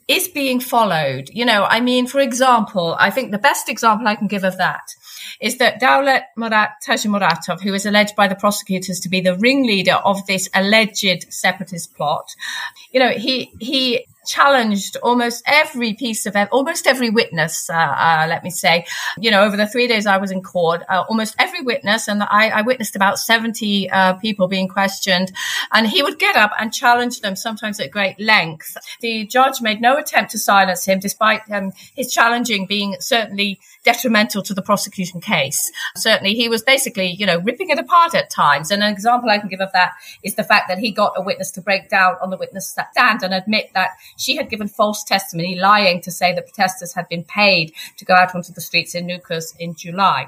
is 0.07 0.27
being 0.27 0.59
followed. 0.59 1.29
You 1.33 1.45
know, 1.45 1.65
I 1.65 1.81
mean, 1.81 2.07
for 2.07 2.19
example, 2.19 2.95
I 2.99 3.09
think 3.09 3.31
the 3.31 3.37
best 3.37 3.69
example 3.69 4.07
I 4.07 4.15
can 4.15 4.27
give 4.27 4.43
of 4.43 4.57
that 4.57 4.95
is 5.41 5.57
that 5.57 5.81
Daulet 5.81 6.23
Murat 6.35 6.71
Tajimuratov, 6.85 7.61
who 7.61 7.73
is 7.73 7.85
alleged 7.85 8.15
by 8.15 8.27
the 8.27 8.35
prosecutors 8.35 8.99
to 9.01 9.09
be 9.09 9.21
the 9.21 9.35
ringleader 9.35 9.93
of 9.93 10.25
this 10.25 10.49
alleged 10.53 11.31
separatist 11.31 11.93
plot, 11.95 12.33
you 12.91 12.99
know, 12.99 13.11
he, 13.11 13.51
he 13.59 14.05
challenged 14.27 14.97
almost 15.01 15.41
every 15.45 15.93
piece 15.93 16.25
of 16.25 16.35
almost 16.51 16.85
every 16.85 17.09
witness. 17.09 17.69
Uh, 17.69 17.73
uh, 17.73 18.25
let 18.29 18.43
me 18.43 18.49
say, 18.49 18.85
you 19.17 19.31
know, 19.31 19.43
over 19.43 19.57
the 19.57 19.67
three 19.67 19.87
days 19.87 20.05
I 20.05 20.17
was 20.17 20.31
in 20.31 20.43
court, 20.43 20.83
uh, 20.89 21.03
almost 21.09 21.35
every 21.39 21.61
witness, 21.61 22.07
and 22.07 22.21
I, 22.21 22.49
I 22.49 22.61
witnessed 22.61 22.95
about 22.95 23.17
seventy 23.17 23.89
uh, 23.89 24.13
people 24.15 24.47
being 24.47 24.67
questioned, 24.67 25.31
and 25.71 25.87
he 25.87 26.03
would 26.03 26.19
get 26.19 26.35
up 26.35 26.51
and 26.59 26.73
challenge 26.73 27.21
them, 27.21 27.35
sometimes 27.35 27.79
at 27.79 27.91
great 27.91 28.19
length. 28.19 28.77
The 29.01 29.25
judge 29.25 29.61
made 29.61 29.81
no 29.81 29.97
attempt 29.97 30.31
to 30.31 30.39
silence 30.39 30.85
him, 30.85 30.99
despite 30.99 31.41
um, 31.49 31.71
his 31.95 32.13
challenging 32.13 32.67
being 32.67 32.97
certainly 32.99 33.59
detrimental 33.83 34.43
to 34.43 34.53
the 34.53 34.61
prosecution 34.61 35.21
case. 35.21 35.71
Certainly, 35.95 36.33
he 36.33 36.49
was 36.49 36.61
basically, 36.61 37.07
you 37.07 37.25
know, 37.25 37.39
ripping 37.39 37.69
it 37.69 37.79
apart 37.79 38.13
at 38.13 38.29
times. 38.29 38.69
And 38.71 38.83
an 38.83 38.91
example 38.91 39.29
I 39.29 39.39
can 39.39 39.47
give 39.47 39.61
of 39.61 39.71
that 39.71 39.93
is 40.23 40.35
the 40.35 40.43
fact 40.43 40.67
that 40.67 40.77
he 40.77 40.91
got 40.91 41.13
a 41.15 41.21
witness 41.21 41.51
to 41.51 41.61
break 41.61 41.89
down 41.89 42.15
on 42.21 42.29
the 42.29 42.37
witness 42.37 42.69
stand 42.69 43.23
and 43.23 43.33
admit 43.33 43.71
that 43.73 43.91
she 44.17 44.35
had 44.35 44.49
given 44.49 44.67
false 44.67 45.03
testimony, 45.03 45.55
lying 45.55 46.01
to 46.01 46.11
say 46.11 46.33
that 46.33 46.45
protesters 46.45 46.93
had 46.93 47.07
been 47.07 47.23
paid 47.23 47.73
to 47.97 48.05
go 48.05 48.13
out 48.13 48.35
onto 48.35 48.51
the 48.51 48.61
streets 48.61 48.95
in 48.95 49.07
Nukus 49.07 49.55
in 49.59 49.75
July. 49.75 50.27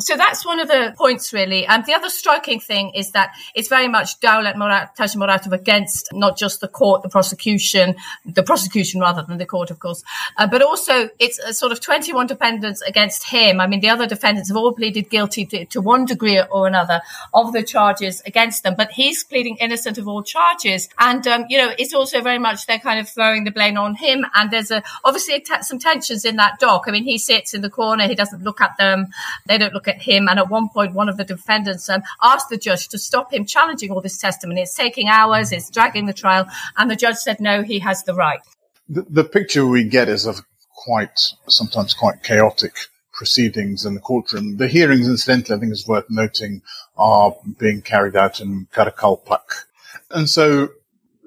So 0.00 0.16
that's 0.16 0.44
one 0.44 0.58
of 0.58 0.68
the 0.68 0.94
points, 0.96 1.32
really. 1.32 1.66
And 1.66 1.84
the 1.84 1.94
other 1.94 2.08
striking 2.08 2.60
thing 2.60 2.92
is 2.94 3.12
that 3.12 3.34
it's 3.54 3.68
very 3.68 3.88
much 3.88 4.18
Daulet 4.20 4.56
Murat, 4.56 4.96
Tajimuratov 4.96 5.52
against 5.52 6.08
not 6.12 6.38
just 6.38 6.60
the 6.60 6.68
court, 6.68 7.02
the 7.02 7.08
prosecution, 7.08 7.96
the 8.24 8.42
prosecution 8.42 9.00
rather 9.00 9.22
than 9.22 9.38
the 9.38 9.46
court, 9.46 9.70
of 9.70 9.78
course, 9.78 10.02
uh, 10.38 10.46
but 10.46 10.62
also 10.62 11.10
it's 11.18 11.38
a 11.38 11.52
sort 11.52 11.72
of 11.72 11.80
21 11.80 12.26
defendants 12.26 12.80
against 12.82 13.28
him. 13.28 13.60
I 13.60 13.66
mean, 13.66 13.80
the 13.80 13.90
other 13.90 14.06
defendants 14.06 14.48
have 14.48 14.56
all 14.56 14.72
pleaded 14.72 15.10
guilty 15.10 15.44
to, 15.46 15.64
to 15.66 15.80
one 15.80 16.04
degree 16.04 16.40
or 16.50 16.66
another 16.66 17.02
of 17.34 17.52
the 17.52 17.62
charges 17.62 18.22
against 18.24 18.62
them, 18.62 18.74
but 18.76 18.90
he's 18.92 19.24
pleading 19.24 19.56
innocent 19.56 19.98
of 19.98 20.08
all 20.08 20.22
charges. 20.22 20.88
And, 20.98 21.26
um, 21.26 21.46
you 21.48 21.58
know, 21.58 21.72
it's 21.78 21.92
also 21.92 22.20
very 22.22 22.38
much 22.38 22.66
they're 22.66 22.78
kind 22.78 23.00
of 23.00 23.09
throwing 23.10 23.44
the 23.44 23.50
blame 23.50 23.76
on 23.76 23.94
him. 23.94 24.24
And 24.34 24.50
there's 24.50 24.70
a, 24.70 24.82
obviously 25.04 25.44
some 25.62 25.78
tensions 25.78 26.24
in 26.24 26.36
that 26.36 26.58
dock. 26.58 26.84
I 26.86 26.90
mean, 26.90 27.04
he 27.04 27.18
sits 27.18 27.54
in 27.54 27.62
the 27.62 27.70
corner. 27.70 28.06
He 28.06 28.14
doesn't 28.14 28.42
look 28.42 28.60
at 28.60 28.76
them. 28.78 29.08
They 29.46 29.58
don't 29.58 29.74
look 29.74 29.88
at 29.88 30.02
him. 30.02 30.28
And 30.28 30.38
at 30.38 30.50
one 30.50 30.68
point, 30.68 30.94
one 30.94 31.08
of 31.08 31.16
the 31.16 31.24
defendants 31.24 31.88
um, 31.88 32.02
asked 32.22 32.48
the 32.48 32.56
judge 32.56 32.88
to 32.88 32.98
stop 32.98 33.32
him 33.32 33.44
challenging 33.44 33.90
all 33.90 34.00
this 34.00 34.18
testimony. 34.18 34.62
It's 34.62 34.74
taking 34.74 35.08
hours. 35.08 35.52
It's 35.52 35.70
dragging 35.70 36.06
the 36.06 36.12
trial. 36.12 36.46
And 36.76 36.90
the 36.90 36.96
judge 36.96 37.16
said, 37.16 37.40
no, 37.40 37.62
he 37.62 37.78
has 37.80 38.02
the 38.04 38.14
right. 38.14 38.40
The, 38.88 39.02
the 39.08 39.24
picture 39.24 39.66
we 39.66 39.84
get 39.84 40.08
is 40.08 40.26
of 40.26 40.42
quite, 40.74 41.20
sometimes 41.48 41.94
quite 41.94 42.22
chaotic 42.22 42.74
proceedings 43.12 43.84
in 43.84 43.94
the 43.94 44.00
courtroom. 44.00 44.56
The 44.56 44.66
hearings, 44.66 45.06
incidentally, 45.06 45.56
I 45.56 45.60
think 45.60 45.72
is 45.72 45.86
worth 45.86 46.06
noting, 46.08 46.62
are 46.96 47.36
being 47.58 47.82
carried 47.82 48.16
out 48.16 48.40
in 48.40 48.66
Karakalpak. 48.72 49.66
And 50.10 50.28
so 50.28 50.70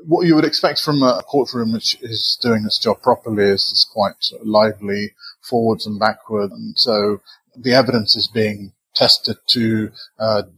what 0.06 0.26
you 0.26 0.36
would 0.36 0.46
expect 0.46 0.82
from 0.82 1.02
a 1.04 1.22
courtroom 1.24 1.74
which 1.74 1.98
is 2.02 2.38
doing 2.42 2.64
its 2.66 2.80
job 2.80 3.02
properly 3.02 3.46
is, 3.46 3.62
is 3.72 3.88
quite 3.92 4.16
lively, 4.44 5.14
forwards 5.42 5.86
and 5.86 6.00
backwards. 6.00 6.54
And 6.54 6.78
so 6.78 7.22
the 7.56 7.74
evidence 7.74 8.16
is 8.16 8.28
being 8.28 8.74
tested 8.96 9.38
to 9.48 9.92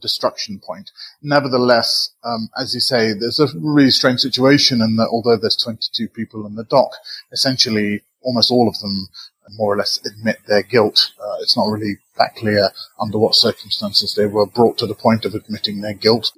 destruction 0.00 0.60
point. 0.64 0.90
Nevertheless, 1.22 2.10
um, 2.22 2.48
as 2.58 2.74
you 2.74 2.80
say, 2.80 3.12
there's 3.12 3.40
a 3.40 3.48
really 3.58 3.90
strange 3.90 4.20
situation 4.20 4.80
in 4.80 4.96
that 4.96 5.08
although 5.08 5.36
there's 5.36 5.56
22 5.56 6.08
people 6.08 6.46
in 6.46 6.54
the 6.54 6.64
dock, 6.64 6.90
essentially 7.32 8.02
almost 8.22 8.50
all 8.50 8.68
of 8.68 8.78
them 8.80 9.08
more 9.50 9.74
or 9.74 9.76
less 9.76 10.00
admit 10.04 10.38
their 10.46 10.62
guilt. 10.62 11.12
Uh, 11.20 11.36
it's 11.40 11.56
not 11.56 11.68
really 11.68 11.98
that 12.18 12.34
clear 12.36 12.70
under 13.00 13.18
what 13.18 13.34
circumstances 13.34 14.14
they 14.14 14.26
were 14.26 14.46
brought 14.46 14.76
to 14.78 14.86
the 14.86 14.94
point 14.94 15.24
of 15.24 15.34
admitting 15.34 15.80
their 15.80 15.94
guilt. 15.94 16.32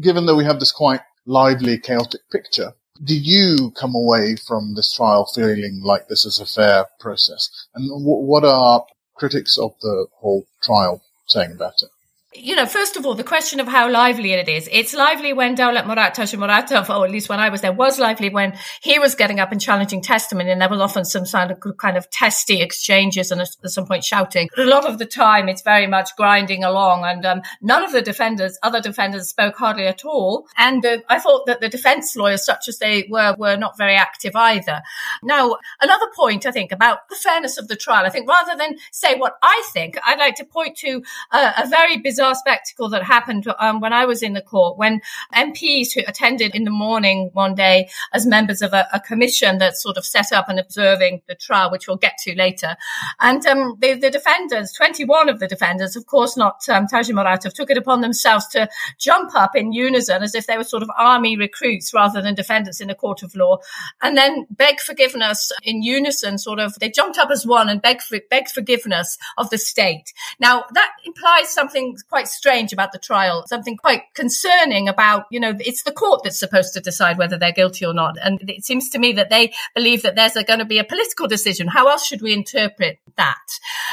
Given 0.00 0.26
that 0.26 0.36
we 0.36 0.44
have 0.44 0.60
this 0.60 0.72
quite 0.72 1.00
lively, 1.28 1.78
chaotic 1.78 2.22
picture. 2.32 2.74
Do 3.04 3.16
you 3.16 3.72
come 3.72 3.94
away 3.94 4.36
from 4.36 4.74
this 4.76 4.94
trial 4.94 5.30
feeling 5.34 5.82
like 5.84 6.08
this 6.08 6.26
is 6.26 6.40
a 6.40 6.46
fair 6.46 6.86
process? 7.00 7.50
And 7.76 7.88
w- 7.90 8.26
what 8.26 8.44
are 8.44 8.86
critics 9.16 9.58
of 9.58 9.72
the 9.82 10.08
whole 10.20 10.46
trial 10.62 11.02
saying 11.28 11.52
about 11.52 11.82
it? 11.82 11.90
You 12.34 12.54
know, 12.54 12.66
first 12.66 12.96
of 12.98 13.06
all, 13.06 13.14
the 13.14 13.24
question 13.24 13.58
of 13.58 13.66
how 13.66 13.90
lively 13.90 14.32
it 14.32 14.50
is. 14.50 14.68
It's 14.70 14.92
lively 14.92 15.32
when 15.32 15.56
Daulat 15.56 15.86
Murat 15.86 16.14
Muratov, 16.14 16.94
or 16.94 17.06
at 17.06 17.10
least 17.10 17.30
when 17.30 17.40
I 17.40 17.48
was 17.48 17.62
there, 17.62 17.72
was 17.72 17.98
lively 17.98 18.28
when 18.28 18.56
he 18.82 18.98
was 18.98 19.14
getting 19.14 19.40
up 19.40 19.50
and 19.50 19.58
challenging 19.58 20.02
testimony, 20.02 20.50
and 20.50 20.60
there 20.60 20.68
was 20.68 20.80
often 20.80 21.06
some 21.06 21.24
kind 21.24 21.50
of, 21.50 21.58
kind 21.78 21.96
of 21.96 22.10
testy 22.10 22.60
exchanges 22.60 23.30
and 23.30 23.40
at 23.40 23.48
some 23.70 23.86
point 23.86 24.04
shouting. 24.04 24.50
But 24.54 24.66
a 24.66 24.68
lot 24.68 24.84
of 24.84 24.98
the 24.98 25.06
time, 25.06 25.48
it's 25.48 25.62
very 25.62 25.86
much 25.86 26.10
grinding 26.16 26.64
along, 26.64 27.06
and 27.06 27.24
um, 27.24 27.42
none 27.62 27.82
of 27.82 27.92
the 27.92 28.02
defenders, 28.02 28.58
other 28.62 28.82
defenders, 28.82 29.28
spoke 29.28 29.56
hardly 29.56 29.86
at 29.86 30.04
all. 30.04 30.46
And 30.58 30.84
uh, 30.84 30.98
I 31.08 31.20
thought 31.20 31.46
that 31.46 31.62
the 31.62 31.68
defence 31.70 32.14
lawyers, 32.14 32.44
such 32.44 32.68
as 32.68 32.78
they 32.78 33.08
were, 33.08 33.36
were 33.38 33.56
not 33.56 33.78
very 33.78 33.94
active 33.94 34.36
either. 34.36 34.82
Now, 35.22 35.56
another 35.80 36.06
point 36.14 36.44
I 36.44 36.50
think 36.50 36.72
about 36.72 37.08
the 37.08 37.16
fairness 37.16 37.56
of 37.56 37.68
the 37.68 37.76
trial. 37.76 38.04
I 38.04 38.10
think 38.10 38.28
rather 38.28 38.54
than 38.54 38.76
say 38.92 39.14
what 39.14 39.36
I 39.42 39.66
think, 39.72 39.96
I'd 40.04 40.18
like 40.18 40.34
to 40.36 40.44
point 40.44 40.76
to 40.78 41.02
a 41.32 41.66
very 41.66 41.96
bizarre 41.96 42.17
bizarre 42.18 42.34
spectacle 42.34 42.88
that 42.88 43.04
happened 43.04 43.46
um, 43.60 43.78
when 43.78 43.92
I 43.92 44.04
was 44.04 44.24
in 44.24 44.32
the 44.32 44.42
court 44.42 44.76
when 44.76 45.00
MPs 45.36 45.92
who 45.94 46.00
attended 46.08 46.52
in 46.52 46.64
the 46.64 46.70
morning 46.70 47.30
one 47.32 47.54
day 47.54 47.88
as 48.12 48.26
members 48.26 48.60
of 48.60 48.72
a, 48.72 48.88
a, 48.92 48.98
commission 48.98 49.58
that 49.58 49.76
sort 49.76 49.96
of 49.96 50.04
set 50.04 50.32
up 50.32 50.48
and 50.48 50.58
observing 50.58 51.22
the 51.28 51.36
trial, 51.36 51.70
which 51.70 51.86
we'll 51.86 51.96
get 51.96 52.18
to 52.24 52.34
later. 52.34 52.76
And 53.20 53.46
um, 53.46 53.76
the, 53.78 53.94
the, 53.94 54.10
defenders, 54.10 54.72
21 54.72 55.28
of 55.28 55.38
the 55.38 55.46
defenders, 55.46 55.94
of 55.94 56.06
course 56.06 56.36
not 56.36 56.68
um, 56.68 56.88
took 56.88 57.70
it 57.70 57.78
upon 57.78 58.00
themselves 58.00 58.48
to 58.48 58.68
jump 58.98 59.36
up 59.36 59.54
in 59.54 59.72
unison 59.72 60.24
as 60.24 60.34
if 60.34 60.48
they 60.48 60.56
were 60.56 60.64
sort 60.64 60.82
of 60.82 60.90
army 60.98 61.36
recruits 61.36 61.94
rather 61.94 62.20
than 62.20 62.34
defendants 62.34 62.80
in 62.80 62.90
a 62.90 62.96
court 62.96 63.22
of 63.22 63.36
law 63.36 63.58
and 64.02 64.16
then 64.16 64.46
beg 64.50 64.80
forgiveness 64.80 65.52
in 65.62 65.82
unison, 65.82 66.36
sort 66.36 66.58
of, 66.58 66.74
they 66.80 66.90
jumped 66.90 67.16
up 67.16 67.30
as 67.30 67.46
one 67.46 67.68
and 67.68 67.80
begged, 67.80 68.02
begged 68.28 68.50
forgiveness 68.50 69.16
of 69.36 69.50
the 69.50 69.58
state. 69.58 70.12
Now 70.40 70.64
that 70.74 70.90
implies 71.04 71.48
something 71.48 71.96
quite 72.08 72.28
strange 72.28 72.72
about 72.72 72.92
the 72.92 72.98
trial, 72.98 73.44
something 73.46 73.76
quite 73.76 74.02
concerning 74.14 74.88
about, 74.88 75.24
you 75.30 75.38
know, 75.38 75.54
it's 75.60 75.82
the 75.82 75.92
court 75.92 76.22
that's 76.24 76.38
supposed 76.38 76.72
to 76.74 76.80
decide 76.80 77.18
whether 77.18 77.38
they're 77.38 77.52
guilty 77.52 77.84
or 77.84 77.94
not. 77.94 78.16
And 78.22 78.40
it 78.48 78.64
seems 78.64 78.88
to 78.90 78.98
me 78.98 79.12
that 79.14 79.30
they 79.30 79.52
believe 79.74 80.02
that 80.02 80.16
there's 80.16 80.34
going 80.34 80.58
to 80.58 80.64
be 80.64 80.78
a 80.78 80.84
political 80.84 81.26
decision. 81.26 81.68
How 81.68 81.88
else 81.88 82.06
should 82.06 82.22
we 82.22 82.32
interpret 82.32 82.98
that? 83.16 83.36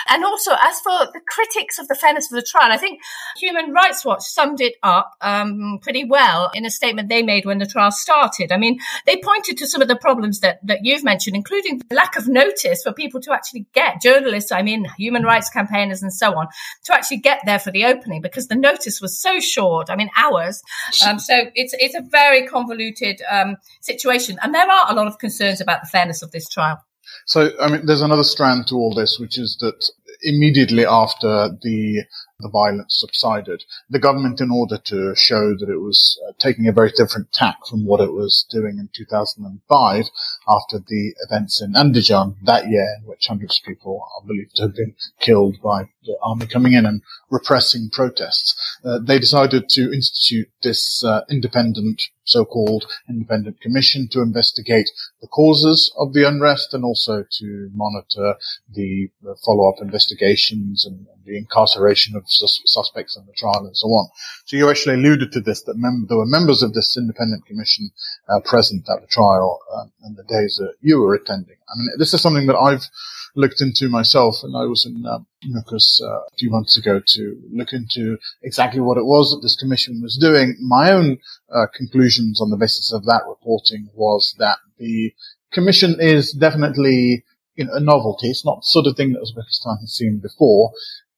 And 0.08 0.24
also, 0.24 0.52
as 0.52 0.80
for 0.80 1.12
the 1.14 1.22
critics 1.28 1.80
of 1.80 1.88
the 1.88 1.96
fairness 1.96 2.32
of 2.32 2.36
the 2.36 2.44
trial, 2.44 2.72
I 2.72 2.78
think 2.78 3.02
Human 3.38 3.72
Rights 3.72 4.06
Watch 4.06 4.24
summed 4.24 4.62
it 4.62 4.76
up 4.84 5.14
um, 5.22 5.80
pretty 5.82 6.06
well 6.06 6.52
in 6.54 6.66
a 6.66 6.70
statement 6.70 7.10
they 7.10 7.24
made 7.24 7.46
when 7.46 7.58
the 7.58 7.66
trial 7.66 7.92
started. 7.92 8.52
I 8.52 8.58
mean, 8.58 8.80
they 9.06 9.18
pointed 9.18 9.58
to 9.58 9.68
some 9.68 9.82
of 9.82 9.88
the 9.88 9.96
problems 9.96 10.40
that, 10.40 10.60
that 10.64 10.80
you've 10.84 11.04
mentioned, 11.04 11.36
including 11.36 11.82
the 11.90 11.96
lack 11.96 12.16
of 12.16 12.28
notice 12.28 12.84
for 12.84 12.94
people 12.94 13.20
to 13.22 13.34
actually 13.34 13.66
get 13.74 14.02
journalists, 14.02 14.52
I 14.52 14.62
mean, 14.62 14.86
human 14.98 15.24
rights 15.24 15.50
campaigners 15.50 16.02
and 16.02 16.14
so 16.14 16.38
on, 16.38 16.48
to 16.86 16.94
actually 16.94 17.18
get 17.18 17.40
there 17.46 17.60
for 17.60 17.72
the 17.72 17.84
opening 18.06 18.22
because 18.22 18.48
the 18.48 18.56
notice 18.56 19.02
was 19.02 19.20
so 19.20 19.40
short. 19.40 19.90
I 19.90 19.96
mean, 19.96 20.10
hours. 20.16 20.62
Um, 21.06 21.20
so 21.20 21.46
it's 21.56 21.74
it's 21.80 21.96
a 21.96 22.02
very 22.02 22.48
convoluted 22.48 23.22
um, 23.30 23.58
situation, 23.82 24.38
and 24.42 24.54
there 24.54 24.70
are 24.70 24.92
a 24.92 24.94
lot 24.94 25.08
of 25.08 25.18
concerns 25.20 25.62
about 25.62 25.82
the 25.82 25.88
fairness 25.88 26.22
of 26.22 26.32
this 26.32 26.48
trial. 26.50 26.84
So, 27.28 27.52
I 27.62 27.70
mean, 27.70 27.86
there's 27.86 28.02
another 28.02 28.24
strand 28.24 28.68
to 28.68 28.76
all 28.76 28.94
this, 28.94 29.18
which 29.20 29.38
is 29.38 29.58
that 29.62 29.90
immediately 30.24 30.86
after 30.86 31.50
the 31.62 32.04
the 32.40 32.50
violence 32.50 32.98
subsided, 33.00 33.64
the 33.90 34.00
government, 34.00 34.42
in 34.42 34.52
order 34.52 34.78
to 34.78 35.16
show 35.16 35.56
that 35.56 35.70
it 35.70 35.80
was 35.80 36.20
uh, 36.28 36.34
taking 36.38 36.68
a 36.68 36.74
very 36.74 36.92
different 36.92 37.32
tack 37.32 37.58
from 37.70 37.86
what 37.86 38.02
it 38.02 38.12
was 38.12 38.46
doing 38.50 38.78
in 38.78 38.90
2005, 38.94 40.06
after 40.48 40.80
the 40.80 41.16
events 41.24 41.62
in 41.62 41.74
Andijan 41.74 42.36
that 42.44 42.68
year, 42.68 42.98
in 43.00 43.08
which 43.08 43.28
hundreds 43.28 43.60
of 43.60 43.66
people 43.66 44.06
are 44.16 44.28
believed 44.28 44.56
to 44.56 44.64
have 44.64 44.76
been 44.76 44.96
killed 45.20 45.62
by 45.64 45.90
the 46.04 46.18
army 46.22 46.46
coming 46.46 46.74
in 46.74 46.86
and 46.86 47.02
repressing 47.30 47.90
protests, 47.90 48.78
uh, 48.84 49.00
they 49.00 49.18
decided 49.18 49.70
to 49.70 49.94
institute 49.94 50.50
this 50.62 51.04
uh, 51.06 51.22
independent 51.30 52.02
so-called 52.26 52.86
independent 53.08 53.62
commission 53.62 54.08
to 54.12 54.22
investigate 54.22 54.90
the 55.22 55.28
causes 55.28 55.94
of 55.98 56.14
the 56.14 56.28
unrest 56.28 56.74
and 56.74 56.84
also 56.84 57.24
to 57.40 57.70
monitor 57.74 58.36
the, 58.74 59.10
follow-up 59.46 59.82
investigations 59.82 60.86
and, 60.86 60.98
and, 60.98 61.08
the 61.26 61.38
incarceration 61.38 62.16
of 62.16 62.24
sus- 62.28 62.62
suspects 62.66 63.18
in 63.18 63.26
the 63.26 63.34
trial 63.34 63.66
and 63.66 63.76
so 63.76 63.88
on. 63.88 64.08
So 64.46 64.58
you 64.58 64.70
actually 64.70 64.94
alluded 64.94 65.32
to 65.32 65.42
this 65.42 65.64
that 65.64 65.76
mem- 65.76 66.06
there 66.08 66.20
were 66.20 66.26
members 66.28 66.62
of 66.62 66.74
this 66.74 66.96
independent 66.98 67.48
commission 67.48 67.90
uh, 68.30 68.42
present 68.42 68.86
at 68.88 69.02
the 69.02 69.08
trial 69.08 69.60
uh, 69.76 69.86
in 70.06 70.14
the 70.14 70.24
days 70.24 70.58
that 70.60 70.76
you 70.82 71.02
were 71.02 71.16
attending. 71.16 71.58
I 71.68 71.74
mean, 71.78 71.90
this 71.98 72.14
is 72.14 72.22
something 72.22 72.46
that 72.46 72.56
I've 72.56 72.88
looked 73.36 73.62
into 73.62 73.90
myself, 73.90 74.44
and 74.44 74.56
I 74.56 74.66
was 74.66 74.86
in 74.86 75.06
um, 75.06 75.28
Nukus 75.46 76.02
uh, 76.02 76.22
a 76.22 76.36
few 76.38 76.50
months 76.50 76.78
ago 76.78 77.02
to 77.06 77.42
look 77.52 77.74
into 77.74 78.18
exactly 78.42 78.80
what 78.80 78.98
it 78.98 79.06
was 79.06 79.32
that 79.32 79.42
this 79.42 79.58
commission 79.58 80.02
was 80.02 80.18
doing. 80.18 80.56
My 80.62 80.92
own 80.92 81.18
uh, 81.54 81.68
conclusions 81.76 82.42
on 82.42 82.50
the 82.50 82.58
basis 82.58 82.92
of 82.94 83.06
that 83.06 83.24
reporting 83.28 83.90
was 83.94 84.36
that 84.40 84.58
the 84.78 85.14
commission 85.52 85.98
is 86.00 86.32
definitely 86.32 87.24
you 87.56 87.66
know, 87.66 87.74
a 87.74 87.80
novelty. 87.80 88.30
It's 88.30 88.46
not 88.46 88.58
the 88.58 88.66
sort 88.66 88.88
of 88.88 88.96
thing 88.96 89.14
that 89.14 89.22
Uzbekistan 89.22 89.80
has 89.82 89.94
seen 89.94 90.20
before, 90.20 90.72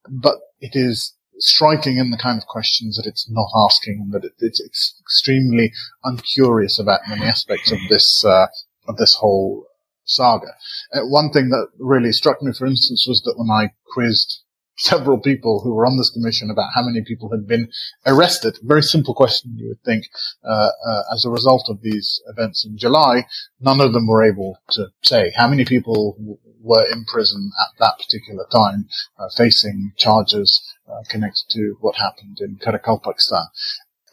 but 0.10 0.36
it 0.60 0.72
is 0.74 1.14
striking 1.40 1.98
in 1.98 2.10
the 2.10 2.18
kind 2.18 2.38
of 2.38 2.48
questions 2.48 2.98
that 2.98 3.08
it's 3.08 3.30
not 3.30 3.50
asking 3.56 4.00
and 4.02 4.12
that 4.12 4.26
it, 4.26 4.34
it's 4.40 5.00
extremely 5.02 5.72
uncurious 6.04 6.80
about 6.80 7.02
many 7.08 7.26
aspects 7.26 7.72
of 7.72 7.78
this 7.90 8.26
uh, 8.26 8.48
of 8.88 8.98
this 8.98 9.16
whole 9.16 9.67
saga. 10.08 10.48
Uh, 10.94 11.02
one 11.02 11.30
thing 11.32 11.50
that 11.50 11.68
really 11.80 12.12
struck 12.12 12.42
me, 12.42 12.52
for 12.52 12.66
instance, 12.66 13.06
was 13.08 13.22
that 13.24 13.36
when 13.38 13.50
I 13.52 13.74
quizzed 13.94 14.42
several 14.78 15.20
people 15.20 15.62
who 15.62 15.74
were 15.74 15.86
on 15.86 15.98
this 15.98 16.12
commission 16.12 16.50
about 16.50 16.70
how 16.74 16.84
many 16.84 17.02
people 17.02 17.32
had 17.32 17.48
been 17.48 17.70
arrested, 18.06 18.58
very 18.62 18.84
simple 18.84 19.14
question 19.14 19.56
you 19.58 19.70
would 19.70 19.84
think, 19.84 20.06
uh, 20.48 20.70
uh, 20.88 21.02
as 21.14 21.26
a 21.26 21.30
result 21.30 21.68
of 21.70 21.82
these 21.82 22.22
events 22.28 22.66
in 22.66 22.78
July, 22.78 23.26
none 23.60 23.82
of 23.82 23.94
them 23.94 24.08
were 24.08 24.24
able 24.24 24.58
to 24.70 24.88
say 25.04 25.32
how 25.36 25.48
many 25.48 25.66
people 25.66 26.14
w- 26.20 26.38
were 26.62 26.86
in 26.92 27.06
prison 27.06 27.52
at 27.62 27.80
that 27.80 27.98
particular 27.98 28.46
time, 28.52 28.88
uh, 29.20 29.30
facing 29.36 29.94
charges 29.98 30.62
uh, 30.88 31.02
connected 31.10 31.44
to 31.50 31.76
what 31.82 31.96
happened 31.96 32.38
in 32.40 32.58
Karakalpakstan. 32.58 33.46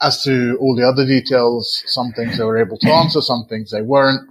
As 0.01 0.23
to 0.25 0.57
all 0.61 0.75
the 0.75 0.87
other 0.87 1.07
details, 1.07 1.83
some 1.87 2.13
things 2.13 2.39
they 2.39 2.45
were 2.45 2.59
able 2.59 2.79
to 2.79 2.93
answer, 2.93 3.21
some 3.21 3.47
things 3.49 3.71
they 3.71 3.83
weren't 3.83 4.29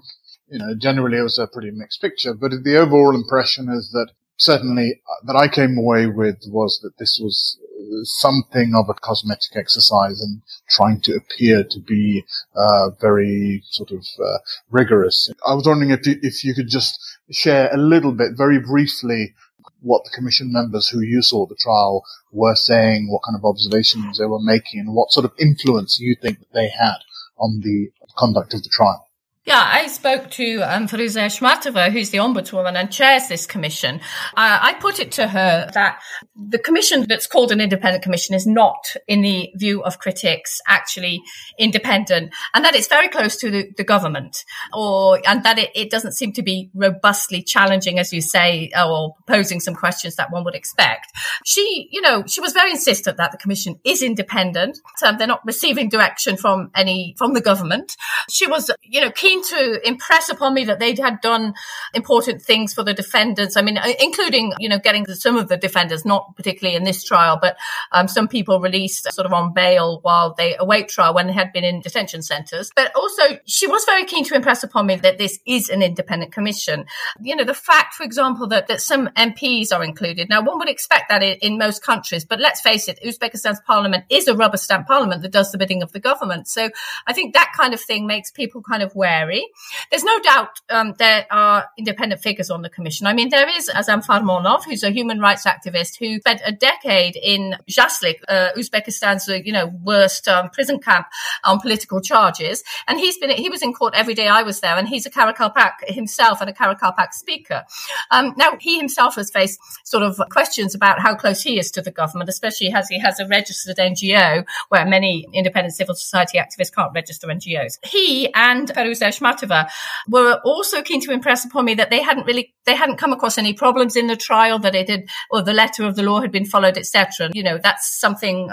you 0.53 0.59
know, 0.59 0.75
generally 0.75 1.17
it 1.17 1.23
was 1.23 1.39
a 1.39 1.47
pretty 1.47 1.71
mixed 1.71 1.99
picture, 1.99 2.33
but 2.33 2.51
the 2.63 2.77
overall 2.77 3.15
impression 3.15 3.69
is 3.69 3.89
that 3.91 4.11
certainly 4.37 5.01
uh, 5.09 5.25
that 5.25 5.35
I 5.35 5.47
came 5.47 5.77
away 5.79 6.05
with 6.05 6.43
was 6.47 6.79
that 6.83 6.97
this 6.99 7.19
was 7.21 7.57
something 8.03 8.73
of 8.75 8.87
a 8.87 8.93
cosmetic 8.93 9.55
exercise 9.55 10.21
and 10.21 10.43
trying 10.69 11.01
to 11.01 11.15
appear 11.15 11.63
to 11.63 11.79
be 11.79 12.23
uh, 12.55 12.91
very 13.01 13.63
sort 13.65 13.91
of 13.91 14.05
uh, 14.23 14.37
rigorous. 14.69 15.31
I 15.47 15.55
was 15.55 15.65
wondering 15.65 15.89
if 15.89 16.05
you, 16.05 16.17
if 16.21 16.43
you 16.43 16.53
could 16.53 16.69
just 16.69 16.99
share 17.31 17.73
a 17.73 17.77
little 17.77 18.11
bit, 18.11 18.33
very 18.37 18.59
briefly, 18.59 19.33
what 19.81 20.03
the 20.03 20.15
commission 20.15 20.53
members 20.53 20.87
who 20.87 21.01
you 21.01 21.23
saw 21.23 21.47
the 21.47 21.55
trial 21.55 22.05
were 22.31 22.55
saying, 22.55 23.11
what 23.11 23.23
kind 23.25 23.35
of 23.35 23.43
observations 23.43 24.19
they 24.19 24.25
were 24.25 24.39
making, 24.39 24.81
and 24.81 24.93
what 24.93 25.11
sort 25.11 25.25
of 25.25 25.33
influence 25.39 25.99
you 25.99 26.15
think 26.21 26.39
that 26.39 26.53
they 26.53 26.69
had 26.69 26.97
on 27.37 27.61
the 27.61 27.89
conduct 28.15 28.53
of 28.53 28.61
the 28.61 28.69
trial. 28.69 29.07
Yeah, 29.45 29.61
I 29.61 29.87
spoke 29.87 30.29
to 30.31 30.61
um, 30.61 30.87
Feruza 30.87 31.25
Eshmatova, 31.25 31.91
who's 31.91 32.11
the 32.11 32.19
ombudswoman 32.19 32.75
and 32.75 32.89
chairs 32.89 33.27
this 33.27 33.45
commission. 33.45 33.99
Uh, 34.37 34.59
I 34.61 34.73
put 34.75 35.01
it 35.01 35.11
to 35.13 35.27
her 35.27 35.69
that 35.73 35.99
the 36.33 36.57
commission 36.57 37.05
that's 37.09 37.27
called 37.27 37.51
an 37.51 37.59
independent 37.59 38.05
commission 38.05 38.35
is 38.35 38.47
not, 38.47 38.95
in 39.05 39.21
the 39.21 39.51
view 39.55 39.83
of 39.83 39.99
critics, 39.99 40.61
actually 40.65 41.21
independent, 41.59 42.33
and 42.53 42.63
that 42.63 42.73
it's 42.73 42.87
very 42.87 43.09
close 43.09 43.35
to 43.35 43.51
the, 43.51 43.69
the 43.75 43.83
government, 43.83 44.45
or 44.71 45.19
and 45.27 45.43
that 45.43 45.59
it, 45.59 45.71
it, 45.75 45.91
doesn't 45.91 46.13
seem 46.13 46.31
to 46.31 46.41
be 46.41 46.69
robustly 46.73 47.43
challenging, 47.43 47.99
as 47.99 48.13
you 48.13 48.21
say, 48.21 48.71
or 48.81 49.13
posing 49.27 49.59
some 49.59 49.75
questions 49.75 50.15
that 50.15 50.31
one 50.31 50.45
would 50.45 50.55
expect. 50.55 51.11
She, 51.43 51.89
you 51.91 51.99
know, 51.99 52.23
she 52.27 52.39
was 52.39 52.53
very 52.53 52.71
insistent 52.71 53.17
that 53.17 53.33
the 53.33 53.37
commission 53.37 53.77
is 53.83 54.01
independent. 54.01 54.79
So 54.95 55.11
they're 55.11 55.27
not 55.27 55.45
receiving 55.45 55.89
direction 55.89 56.37
from 56.37 56.71
any 56.73 57.13
from 57.17 57.33
the 57.33 57.41
government. 57.41 57.97
She 58.29 58.47
was, 58.47 58.71
you 58.81 59.01
know, 59.01 59.11
keen 59.11 59.32
keen 59.33 59.43
to 59.43 59.87
impress 59.87 60.29
upon 60.29 60.53
me 60.53 60.65
that 60.65 60.79
they 60.79 60.95
had 60.95 61.21
done 61.21 61.53
important 61.93 62.41
things 62.41 62.73
for 62.73 62.83
the 62.83 62.93
defendants. 62.93 63.57
I 63.57 63.61
mean, 63.61 63.77
uh, 63.77 63.93
including, 63.99 64.53
you 64.59 64.69
know, 64.69 64.79
getting 64.79 65.05
some 65.05 65.37
of 65.37 65.49
the 65.49 65.57
defendants, 65.57 66.05
not 66.05 66.35
particularly 66.35 66.75
in 66.75 66.83
this 66.83 67.03
trial, 67.03 67.37
but 67.41 67.57
um, 67.91 68.07
some 68.07 68.27
people 68.27 68.59
released 68.59 69.11
sort 69.13 69.25
of 69.25 69.33
on 69.33 69.53
bail 69.53 69.99
while 70.01 70.33
they 70.33 70.55
await 70.57 70.89
trial 70.89 71.13
when 71.13 71.27
they 71.27 71.33
had 71.33 71.51
been 71.53 71.63
in 71.63 71.81
detention 71.81 72.21
centres. 72.21 72.71
But 72.75 72.95
also, 72.95 73.39
she 73.45 73.67
was 73.67 73.83
very 73.85 74.05
keen 74.05 74.23
to 74.25 74.35
impress 74.35 74.63
upon 74.63 74.87
me 74.87 74.95
that 74.97 75.17
this 75.17 75.39
is 75.45 75.69
an 75.69 75.81
independent 75.81 76.31
commission. 76.31 76.85
You 77.21 77.35
know, 77.35 77.43
the 77.43 77.53
fact, 77.53 77.95
for 77.95 78.03
example, 78.03 78.47
that, 78.47 78.67
that 78.67 78.81
some 78.81 79.07
MPs 79.09 79.71
are 79.73 79.83
included. 79.83 80.29
Now, 80.29 80.41
one 80.41 80.59
would 80.59 80.69
expect 80.69 81.09
that 81.09 81.23
in, 81.23 81.37
in 81.41 81.57
most 81.57 81.83
countries, 81.83 82.25
but 82.25 82.39
let's 82.39 82.61
face 82.61 82.87
it, 82.87 82.99
Uzbekistan's 83.03 83.61
parliament 83.65 84.05
is 84.09 84.27
a 84.27 84.35
rubber 84.35 84.57
stamp 84.57 84.87
parliament 84.87 85.21
that 85.21 85.31
does 85.31 85.51
the 85.51 85.57
bidding 85.57 85.81
of 85.81 85.91
the 85.91 85.99
government. 85.99 86.47
So 86.47 86.69
I 87.07 87.13
think 87.13 87.33
that 87.33 87.53
kind 87.55 87.73
of 87.73 87.81
thing 87.81 88.05
makes 88.05 88.31
people 88.31 88.61
kind 88.61 88.83
of 88.83 88.95
wary 88.95 89.22
scary. 89.23 89.45
There's 89.89 90.03
no 90.03 90.19
doubt 90.19 90.61
um, 90.69 90.93
there 90.97 91.25
are 91.31 91.65
independent 91.77 92.21
figures 92.21 92.49
on 92.49 92.61
the 92.61 92.69
commission. 92.69 93.07
I 93.07 93.13
mean, 93.13 93.29
there 93.29 93.49
is 93.49 93.69
Azam 93.69 94.05
Farmonov, 94.05 94.63
who's 94.65 94.83
a 94.83 94.91
human 94.91 95.19
rights 95.19 95.45
activist 95.45 95.97
who 95.99 96.19
spent 96.19 96.41
a 96.45 96.51
decade 96.51 97.15
in 97.15 97.55
Zhaslik, 97.69 98.19
uh, 98.27 98.49
Uzbekistan's 98.57 99.27
uh, 99.29 99.33
you 99.33 99.51
know 99.51 99.67
worst 99.83 100.27
um, 100.27 100.49
prison 100.49 100.79
camp 100.79 101.07
on 101.43 101.59
political 101.59 102.01
charges, 102.01 102.63
and 102.87 102.99
he's 102.99 103.17
been 103.17 103.29
he 103.31 103.49
was 103.49 103.61
in 103.61 103.73
court 103.73 103.93
every 103.95 104.13
day 104.13 104.27
I 104.27 104.43
was 104.43 104.59
there, 104.59 104.77
and 104.77 104.87
he's 104.87 105.05
a 105.05 105.11
Karakalpak 105.11 105.73
himself 105.87 106.41
and 106.41 106.49
a 106.49 106.53
Karakalpak 106.53 107.13
speaker. 107.13 107.63
Um, 108.11 108.33
now 108.37 108.57
he 108.59 108.77
himself 108.77 109.15
has 109.15 109.31
faced 109.31 109.59
sort 109.83 110.03
of 110.03 110.19
questions 110.29 110.75
about 110.75 110.99
how 110.99 111.15
close 111.15 111.41
he 111.41 111.59
is 111.59 111.71
to 111.71 111.81
the 111.81 111.91
government, 111.91 112.29
especially 112.29 112.71
as 112.71 112.87
he 112.89 112.99
has 112.99 113.19
a 113.19 113.27
registered 113.27 113.77
NGO 113.77 114.45
where 114.69 114.85
many 114.85 115.27
independent 115.33 115.75
civil 115.75 115.95
society 115.95 116.37
activists 116.37 116.73
can't 116.73 116.93
register 116.93 117.27
NGOs. 117.27 117.79
He 117.85 118.33
and 118.33 118.67
Feruza 118.69 119.12
Eshmatova 119.13 119.69
were 120.07 120.39
also 120.43 120.81
keen 120.81 121.01
to 121.01 121.11
impress 121.11 121.45
upon 121.45 121.65
me 121.65 121.75
that 121.75 121.89
they 121.89 122.01
hadn't 122.01 122.25
really 122.25 122.53
they 122.65 122.75
hadn't 122.75 122.97
come 122.97 123.13
across 123.13 123.37
any 123.37 123.53
problems 123.53 123.95
in 123.95 124.07
the 124.07 124.15
trial, 124.15 124.59
that 124.59 124.75
it 124.75 124.89
had 124.89 125.05
or 125.29 125.41
the 125.41 125.53
letter 125.53 125.85
of 125.85 125.95
the 125.95 126.03
law 126.03 126.21
had 126.21 126.31
been 126.31 126.45
followed, 126.45 126.77
etc. 126.77 127.29
You 127.33 127.43
know, 127.43 127.59
that's 127.61 127.99
something 127.99 128.49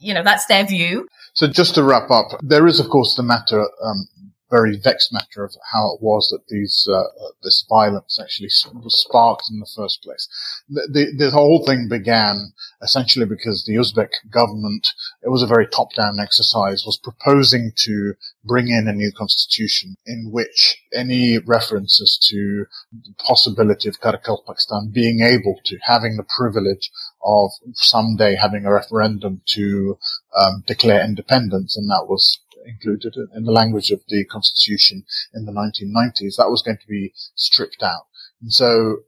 you 0.00 0.14
know, 0.14 0.22
that's 0.22 0.46
their 0.46 0.66
view. 0.66 1.06
So 1.34 1.46
just 1.46 1.74
to 1.76 1.84
wrap 1.84 2.10
up, 2.10 2.40
there 2.42 2.66
is, 2.66 2.80
of 2.80 2.88
course, 2.88 3.14
the 3.16 3.22
matter 3.22 3.60
um, 3.60 4.08
very 4.50 4.76
vexed 4.76 5.12
matter 5.12 5.44
of 5.44 5.54
how 5.72 5.94
it 5.94 6.02
was 6.02 6.28
that 6.30 6.48
these 6.48 6.88
uh, 6.92 7.04
this 7.42 7.64
violence 7.68 8.18
actually 8.20 8.50
was 8.82 9.00
sparked 9.00 9.44
in 9.50 9.60
the 9.60 9.70
first 9.76 10.02
place. 10.02 10.28
The, 10.68 10.88
the, 10.92 11.24
the, 11.24 11.30
whole 11.30 11.64
thing 11.64 11.88
began 11.88 12.52
essentially 12.82 13.26
because 13.26 13.64
the 13.64 13.76
Uzbek 13.76 14.10
government, 14.30 14.92
it 15.22 15.28
was 15.28 15.42
a 15.42 15.46
very 15.46 15.66
top-down 15.66 16.18
exercise, 16.18 16.84
was 16.84 16.98
proposing 16.98 17.72
to 17.76 18.14
bring 18.44 18.68
in 18.68 18.88
a 18.88 18.92
new 18.92 19.12
constitution 19.16 19.96
in 20.06 20.30
which 20.32 20.78
any 20.92 21.38
references 21.38 22.18
to 22.30 22.66
the 22.92 23.14
possibility 23.18 23.88
of 23.88 24.00
Karakalpakstan 24.00 24.92
being 24.92 25.20
able 25.20 25.60
to 25.64 25.78
having 25.82 26.16
the 26.16 26.26
privilege 26.36 26.90
of 27.22 27.50
someday 27.74 28.34
having 28.34 28.64
a 28.64 28.72
referendum 28.72 29.42
to 29.46 29.98
um, 30.36 30.64
declare 30.66 31.04
independence, 31.04 31.76
and 31.76 31.88
that 31.90 32.06
was 32.08 32.40
included 32.66 33.14
in 33.34 33.44
the 33.44 33.52
language 33.52 33.90
of 33.90 34.00
the 34.08 34.24
constitution 34.24 35.04
in 35.34 35.44
the 35.44 35.52
1990s, 35.52 36.36
that 36.36 36.50
was 36.50 36.62
going 36.62 36.78
to 36.78 36.88
be 36.88 37.12
stripped 37.34 37.82
out. 37.82 38.06
And 38.40 38.52
so 38.52 38.98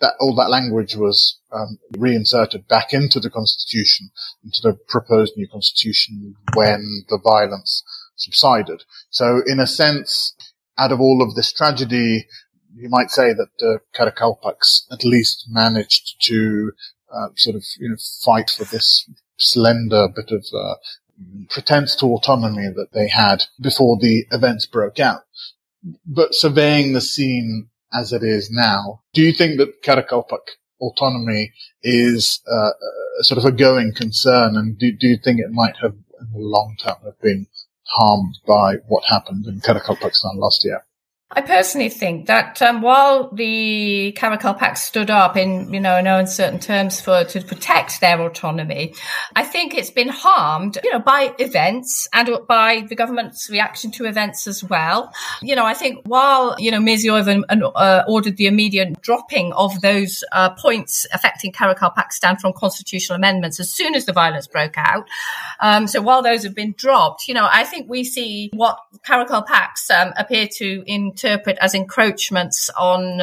that 0.00 0.14
all 0.18 0.34
that 0.34 0.50
language 0.50 0.96
was 0.96 1.38
um, 1.52 1.78
reinserted 1.98 2.66
back 2.68 2.92
into 2.92 3.20
the 3.20 3.30
constitution, 3.30 4.10
into 4.44 4.60
the 4.62 4.74
proposed 4.88 5.34
new 5.36 5.46
constitution 5.48 6.34
when 6.54 7.04
the 7.08 7.18
violence 7.22 7.82
subsided. 8.16 8.84
So 9.10 9.42
in 9.46 9.60
a 9.60 9.66
sense, 9.66 10.34
out 10.78 10.92
of 10.92 11.00
all 11.00 11.22
of 11.22 11.34
this 11.34 11.52
tragedy, 11.52 12.26
you 12.74 12.88
might 12.88 13.10
say 13.10 13.32
that 13.32 13.48
the 13.58 13.80
Karakalpaks 13.94 14.84
at 14.90 15.04
least 15.04 15.46
managed 15.48 16.16
to 16.22 16.72
uh, 17.12 17.28
sort 17.36 17.56
of 17.56 17.64
you 17.78 17.88
know 17.90 17.96
fight 18.24 18.50
for 18.50 18.64
this 18.64 19.08
slender 19.38 20.08
bit 20.14 20.30
of 20.30 20.44
uh, 20.54 20.74
pretense 21.50 21.94
to 21.96 22.06
autonomy 22.06 22.68
that 22.68 22.92
they 22.92 23.08
had 23.08 23.44
before 23.60 23.98
the 24.00 24.24
events 24.30 24.66
broke 24.66 25.00
out. 25.00 25.22
But 26.06 26.34
surveying 26.34 26.92
the 26.92 27.00
scene 27.00 27.68
as 27.92 28.12
it 28.12 28.22
is 28.22 28.50
now, 28.50 29.02
do 29.14 29.22
you 29.22 29.32
think 29.32 29.58
that 29.58 29.82
Karakalpak 29.82 30.56
autonomy 30.80 31.52
is 31.82 32.40
uh, 32.50 32.70
sort 33.22 33.38
of 33.38 33.44
a 33.44 33.52
going 33.52 33.92
concern, 33.94 34.56
and 34.56 34.78
do, 34.78 34.92
do 34.92 35.08
you 35.08 35.16
think 35.16 35.40
it 35.40 35.50
might 35.50 35.76
have, 35.82 35.92
in 35.92 36.32
the 36.32 36.38
long 36.38 36.76
term, 36.78 36.96
have 37.04 37.20
been 37.20 37.46
harmed 37.88 38.38
by 38.46 38.76
what 38.86 39.04
happened 39.08 39.46
in 39.46 39.60
Karakalpakstan 39.60 40.36
last 40.36 40.64
year? 40.64 40.84
I 41.32 41.42
personally 41.42 41.90
think 41.90 42.26
that 42.26 42.60
um, 42.60 42.82
while 42.82 43.30
the 43.32 44.12
Karakalpak 44.18 44.76
stood 44.76 45.12
up 45.12 45.36
in, 45.36 45.72
you 45.72 45.78
know, 45.78 46.00
no 46.00 46.18
uncertain 46.18 46.58
terms 46.58 47.00
for 47.00 47.22
to 47.22 47.40
protect 47.42 48.00
their 48.00 48.20
autonomy, 48.20 48.94
I 49.36 49.44
think 49.44 49.72
it's 49.72 49.90
been 49.90 50.08
harmed, 50.08 50.78
you 50.82 50.90
know, 50.92 50.98
by 50.98 51.32
events 51.38 52.08
and 52.12 52.28
by 52.48 52.84
the 52.88 52.96
government's 52.96 53.48
reaction 53.48 53.92
to 53.92 54.06
events 54.06 54.48
as 54.48 54.64
well. 54.64 55.12
You 55.40 55.54
know, 55.54 55.64
I 55.64 55.74
think 55.74 56.04
while 56.04 56.56
you 56.58 56.72
know 56.72 56.80
Mirziyoyev 56.80 57.44
uh, 57.76 58.02
ordered 58.08 58.36
the 58.36 58.46
immediate 58.46 59.00
dropping 59.00 59.52
of 59.52 59.80
those 59.82 60.24
uh, 60.32 60.50
points 60.50 61.06
affecting 61.12 61.52
Karakalpakstan 61.52 62.40
from 62.40 62.54
constitutional 62.54 63.14
amendments 63.14 63.60
as 63.60 63.70
soon 63.70 63.94
as 63.94 64.04
the 64.04 64.12
violence 64.12 64.48
broke 64.48 64.76
out. 64.76 65.06
Um, 65.60 65.86
so 65.86 66.02
while 66.02 66.22
those 66.22 66.42
have 66.42 66.56
been 66.56 66.74
dropped, 66.76 67.28
you 67.28 67.34
know, 67.34 67.48
I 67.48 67.62
think 67.62 67.88
we 67.88 68.02
see 68.02 68.50
what 68.52 68.80
Karakalpaks 69.06 69.92
um, 69.92 70.12
appear 70.16 70.48
to 70.56 70.82
in 70.88 71.12
interpret 71.22 71.58
as 71.60 71.74
encroachments 71.74 72.70
on, 72.78 73.20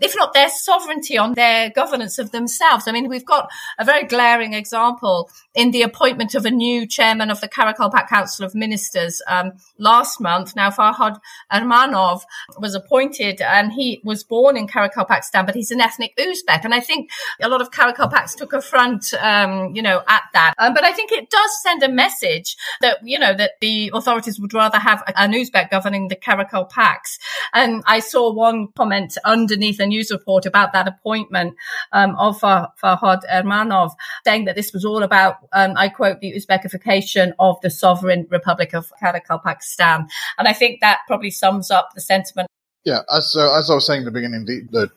if 0.00 0.14
not 0.16 0.32
their 0.32 0.48
sovereignty, 0.48 1.18
on 1.18 1.34
their 1.34 1.70
governance 1.70 2.18
of 2.18 2.30
themselves. 2.30 2.86
I 2.86 2.92
mean, 2.92 3.08
we've 3.08 3.24
got 3.24 3.50
a 3.78 3.84
very 3.84 4.04
glaring 4.04 4.54
example 4.54 5.30
in 5.54 5.70
the 5.70 5.82
appointment 5.82 6.34
of 6.34 6.46
a 6.46 6.50
new 6.50 6.86
chairman 6.86 7.30
of 7.30 7.40
the 7.40 7.48
Karakalpak 7.48 8.08
Council 8.08 8.44
of 8.44 8.54
Ministers 8.54 9.20
um, 9.28 9.52
last 9.78 10.20
month. 10.20 10.56
Now, 10.56 10.70
Farhad 10.70 11.18
Ermanov 11.52 12.22
was 12.58 12.74
appointed 12.74 13.40
and 13.40 13.72
he 13.72 14.00
was 14.04 14.24
born 14.24 14.56
in 14.56 14.66
Karakalpakstan, 14.66 15.46
but 15.46 15.54
he's 15.54 15.70
an 15.70 15.80
ethnic 15.80 16.16
Uzbek. 16.16 16.64
And 16.64 16.74
I 16.74 16.80
think 16.80 17.10
a 17.40 17.48
lot 17.48 17.60
of 17.60 17.70
Karakalpaks 17.70 18.34
took 18.34 18.52
a 18.52 18.62
front, 18.62 19.12
um, 19.14 19.74
you 19.74 19.82
know, 19.82 20.02
at 20.08 20.22
that. 20.32 20.54
Um, 20.58 20.74
but 20.74 20.84
I 20.84 20.92
think 20.92 21.12
it 21.12 21.30
does 21.30 21.62
send 21.62 21.82
a 21.82 21.88
message 21.88 22.56
that, 22.80 22.98
you 23.02 23.18
know, 23.18 23.34
that 23.34 23.52
the 23.60 23.90
authorities 23.94 24.40
would 24.40 24.54
rather 24.54 24.78
have 24.78 25.02
an 25.16 25.32
Uzbek 25.32 25.70
governing 25.70 26.08
the 26.08 26.16
Karakalpaks 26.16 27.18
and 27.52 27.82
I 27.86 28.00
saw 28.00 28.32
one 28.32 28.68
comment 28.76 29.16
underneath 29.24 29.80
a 29.80 29.86
news 29.86 30.10
report 30.10 30.46
about 30.46 30.72
that 30.72 30.88
appointment 30.88 31.54
um, 31.92 32.16
of 32.16 32.40
Farhad 32.40 33.20
Ermanov 33.30 33.92
saying 34.24 34.46
that 34.46 34.56
this 34.56 34.72
was 34.72 34.84
all 34.84 35.02
about, 35.02 35.36
um, 35.52 35.74
I 35.76 35.88
quote, 35.88 36.20
the 36.20 36.32
Uzbekification 36.32 37.32
of 37.38 37.60
the 37.60 37.70
sovereign 37.70 38.26
Republic 38.30 38.74
of 38.74 38.92
Karakalpakstan. 39.02 40.08
And 40.38 40.48
I 40.48 40.52
think 40.52 40.80
that 40.80 41.00
probably 41.06 41.30
sums 41.30 41.70
up 41.70 41.90
the 41.94 42.00
sentiment. 42.00 42.48
Yeah, 42.84 43.00
as, 43.14 43.34
uh, 43.36 43.56
as 43.58 43.70
I 43.70 43.74
was 43.74 43.86
saying 43.86 44.00
at 44.00 44.04
the 44.06 44.10
beginning, 44.10 44.44
the, 44.44 44.66
the 44.70 44.90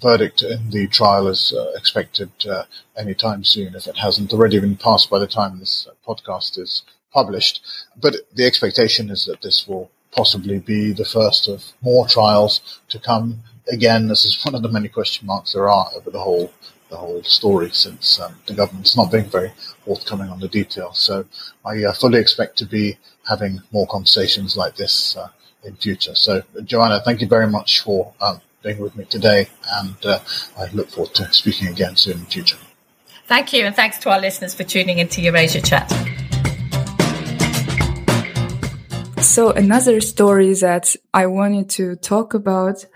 verdict 0.00 0.42
in 0.42 0.70
the 0.70 0.86
trial 0.88 1.28
is 1.28 1.52
uh, 1.52 1.72
expected 1.76 2.30
uh, 2.48 2.64
anytime 2.96 3.44
soon 3.44 3.74
if 3.74 3.86
it 3.86 3.96
hasn't 3.96 4.32
already 4.32 4.58
been 4.58 4.76
passed 4.76 5.10
by 5.10 5.18
the 5.18 5.26
time 5.26 5.58
this 5.58 5.88
podcast 6.06 6.58
is 6.58 6.82
published. 7.12 7.60
But 7.96 8.16
the 8.34 8.44
expectation 8.44 9.10
is 9.10 9.24
that 9.26 9.42
this 9.42 9.66
will 9.66 9.90
possibly 10.12 10.58
be 10.58 10.92
the 10.92 11.04
first 11.04 11.48
of 11.48 11.64
more 11.80 12.06
trials 12.06 12.80
to 12.88 12.98
come. 12.98 13.42
Again, 13.70 14.08
this 14.08 14.24
is 14.24 14.42
one 14.44 14.54
of 14.54 14.62
the 14.62 14.68
many 14.68 14.88
question 14.88 15.26
marks 15.26 15.52
there 15.52 15.68
are 15.68 15.90
over 15.94 16.10
the 16.10 16.20
whole 16.20 16.52
the 16.88 16.96
whole 16.96 17.22
story 17.22 17.70
since 17.70 18.20
um, 18.20 18.34
the 18.46 18.54
government's 18.54 18.96
not 18.96 19.12
being 19.12 19.26
very 19.26 19.52
forthcoming 19.84 20.28
on 20.30 20.40
the 20.40 20.48
details. 20.48 20.98
So 20.98 21.24
I 21.64 21.84
uh, 21.84 21.92
fully 21.92 22.18
expect 22.18 22.56
to 22.58 22.66
be 22.66 22.98
having 23.28 23.60
more 23.72 23.86
conversations 23.86 24.56
like 24.56 24.76
this 24.76 25.16
uh, 25.16 25.28
in 25.64 25.74
future. 25.76 26.14
So 26.14 26.42
Joanna, 26.64 27.00
thank 27.04 27.20
you 27.20 27.26
very 27.26 27.48
much 27.48 27.80
for 27.80 28.12
um, 28.20 28.40
being 28.62 28.78
with 28.78 28.96
me 28.96 29.04
today, 29.04 29.48
and 29.74 29.96
uh, 30.04 30.18
I 30.58 30.66
look 30.72 30.88
forward 30.88 31.14
to 31.14 31.32
speaking 31.32 31.68
again 31.68 31.96
soon 31.96 32.14
in 32.14 32.20
the 32.20 32.26
future. 32.26 32.58
Thank 33.26 33.52
you, 33.52 33.64
and 33.66 33.76
thanks 33.76 33.98
to 33.98 34.10
our 34.10 34.20
listeners 34.20 34.54
for 34.54 34.64
tuning 34.64 34.98
into 34.98 35.20
Eurasia 35.20 35.60
Chat. 35.60 35.88
So 39.20 39.50
another 39.50 40.00
story 40.00 40.54
that 40.54 40.96
I 41.12 41.26
wanted 41.26 41.68
to 41.70 41.96
talk 41.96 42.34
about, 42.34 42.86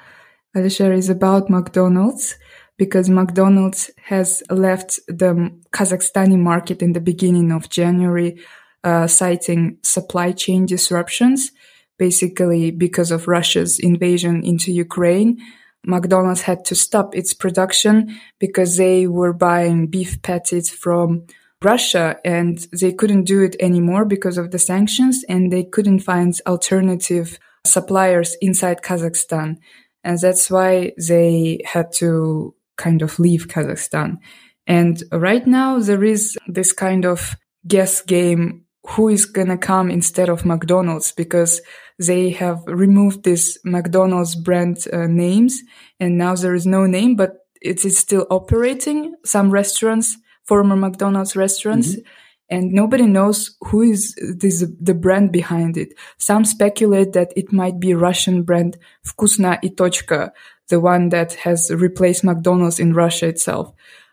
Alisher, 0.56 0.96
is 0.96 1.10
about 1.10 1.50
McDonald's 1.50 2.36
because 2.78 3.08
McDonald's 3.08 3.90
has 4.04 4.42
left 4.50 4.98
the 5.06 5.50
Kazakhstani 5.72 6.38
market 6.38 6.82
in 6.82 6.92
the 6.92 7.00
beginning 7.00 7.52
of 7.52 7.68
January, 7.68 8.38
uh, 8.84 9.06
citing 9.06 9.78
supply 9.82 10.32
chain 10.32 10.66
disruptions, 10.66 11.52
basically 11.98 12.70
because 12.70 13.10
of 13.10 13.28
Russia's 13.28 13.78
invasion 13.78 14.42
into 14.44 14.72
Ukraine. 14.72 15.38
McDonald's 15.84 16.42
had 16.42 16.64
to 16.66 16.74
stop 16.74 17.14
its 17.14 17.34
production 17.34 18.18
because 18.38 18.76
they 18.76 19.06
were 19.06 19.32
buying 19.32 19.88
beef 19.88 20.22
patties 20.22 20.70
from 20.70 21.26
Russia 21.62 22.16
and 22.24 22.66
they 22.72 22.92
couldn't 22.92 23.24
do 23.24 23.42
it 23.42 23.56
anymore 23.60 24.04
because 24.04 24.38
of 24.38 24.50
the 24.50 24.58
sanctions 24.58 25.24
and 25.28 25.52
they 25.52 25.64
couldn't 25.64 26.00
find 26.00 26.34
alternative 26.46 27.38
suppliers 27.64 28.36
inside 28.40 28.82
Kazakhstan. 28.82 29.58
And 30.04 30.18
that's 30.18 30.50
why 30.50 30.92
they 30.98 31.60
had 31.64 31.92
to 31.94 32.54
kind 32.76 33.02
of 33.02 33.18
leave 33.18 33.48
Kazakhstan. 33.48 34.18
And 34.66 35.02
right 35.12 35.46
now 35.46 35.78
there 35.78 36.04
is 36.04 36.36
this 36.46 36.72
kind 36.72 37.04
of 37.04 37.36
guess 37.66 38.00
game 38.02 38.64
who 38.88 39.08
is 39.08 39.26
gonna 39.26 39.58
come 39.58 39.90
instead 39.90 40.28
of 40.28 40.44
McDonald's 40.44 41.12
because 41.12 41.60
they 41.98 42.30
have 42.30 42.62
removed 42.66 43.22
this 43.22 43.58
McDonald's 43.64 44.34
brand 44.34 44.84
uh, 44.92 45.06
names 45.06 45.62
and 46.00 46.18
now 46.18 46.34
there 46.34 46.54
is 46.54 46.66
no 46.66 46.86
name, 46.86 47.14
but 47.14 47.36
it 47.60 47.84
is 47.84 47.98
still 47.98 48.26
operating. 48.30 49.14
Some 49.24 49.50
restaurants 49.50 50.16
former 50.44 50.76
McDonald's 50.76 51.36
restaurants. 51.36 51.92
Mm-hmm. 51.92 52.08
and 52.50 52.72
nobody 52.72 53.06
knows 53.06 53.56
who 53.62 53.80
is 53.80 54.14
this, 54.36 54.62
the 54.78 54.92
brand 54.92 55.32
behind 55.32 55.78
it. 55.78 55.94
Some 56.18 56.44
speculate 56.44 57.14
that 57.14 57.32
it 57.34 57.50
might 57.50 57.80
be 57.80 57.94
Russian 57.94 58.42
brand 58.42 58.76
Vkusno 59.06 59.58
i 59.64 59.68
Tochka, 59.68 60.32
the 60.68 60.80
one 60.80 61.10
that 61.10 61.34
has 61.34 61.70
replaced 61.70 62.24
McDonald's 62.24 62.80
in 62.80 62.94
Russia 62.94 63.28
itself. 63.28 63.72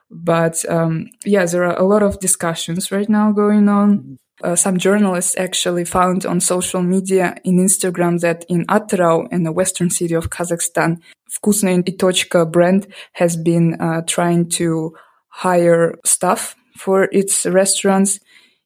But 0.10 0.64
um, 0.70 1.10
yeah, 1.26 1.46
there 1.46 1.66
are 1.66 1.78
a 1.78 1.84
lot 1.84 2.04
of 2.04 2.20
discussions 2.20 2.92
right 2.92 3.10
now 3.10 3.32
going 3.32 3.70
on. 3.70 4.18
Uh, 4.42 4.56
some 4.56 4.78
journalists 4.78 5.36
actually 5.38 5.84
found 5.84 6.26
on 6.26 6.40
social 6.40 6.82
media 6.82 7.36
in 7.44 7.58
Instagram 7.58 8.22
that 8.22 8.46
in 8.48 8.66
Atyrau, 8.68 9.28
in 9.32 9.44
the 9.44 9.52
western 9.52 9.90
city 9.90 10.14
of 10.14 10.30
Kazakhstan, 10.30 11.02
Vkusno 11.30 11.84
i 11.88 11.92
Tochka 11.92 12.50
brand 12.50 12.88
has 13.14 13.36
been 13.36 13.76
uh, 13.80 14.02
trying 14.08 14.48
to 14.50 14.96
hire 15.28 15.96
staff 16.06 16.56
for 16.78 17.10
its 17.12 17.46
restaurants, 17.46 18.20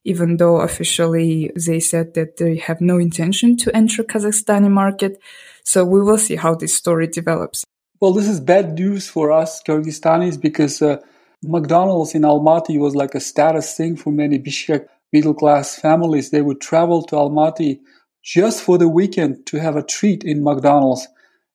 even 0.06 0.38
though 0.38 0.62
officially 0.62 1.52
they 1.56 1.80
said 1.80 2.14
that 2.14 2.38
they 2.38 2.58
have 2.58 2.80
no 2.80 3.00
intention 3.00 3.58
to 3.58 3.76
enter 3.76 4.04
Kazakhstani 4.04 4.70
market. 4.70 5.20
So 5.66 5.84
we 5.84 6.02
will 6.02 6.20
see 6.20 6.36
how 6.36 6.54
this 6.54 6.76
story 6.76 7.08
develops. 7.08 7.66
Well, 8.02 8.14
this 8.14 8.28
is 8.28 8.40
bad 8.40 8.74
news 8.74 9.08
for 9.08 9.32
us 9.32 9.62
Kyrgyzstanis 9.64 10.40
because 10.40 10.82
uh, 10.82 10.98
McDonald's 11.44 12.14
in 12.16 12.24
Almaty 12.24 12.80
was 12.80 12.96
like 12.96 13.16
a 13.16 13.20
status 13.20 13.76
thing 13.76 13.96
for 13.96 14.12
many 14.12 14.40
Bishkek 14.40 14.86
middle 15.12 15.34
class 15.34 15.76
families. 15.80 16.30
They 16.30 16.42
would 16.42 16.60
travel 16.62 17.04
to 17.04 17.16
Almaty 17.16 17.80
just 18.24 18.62
for 18.64 18.78
the 18.78 18.90
weekend 18.90 19.46
to 19.48 19.60
have 19.60 19.76
a 19.76 19.84
treat 19.84 20.24
in 20.24 20.44
McDonald's 20.44 21.08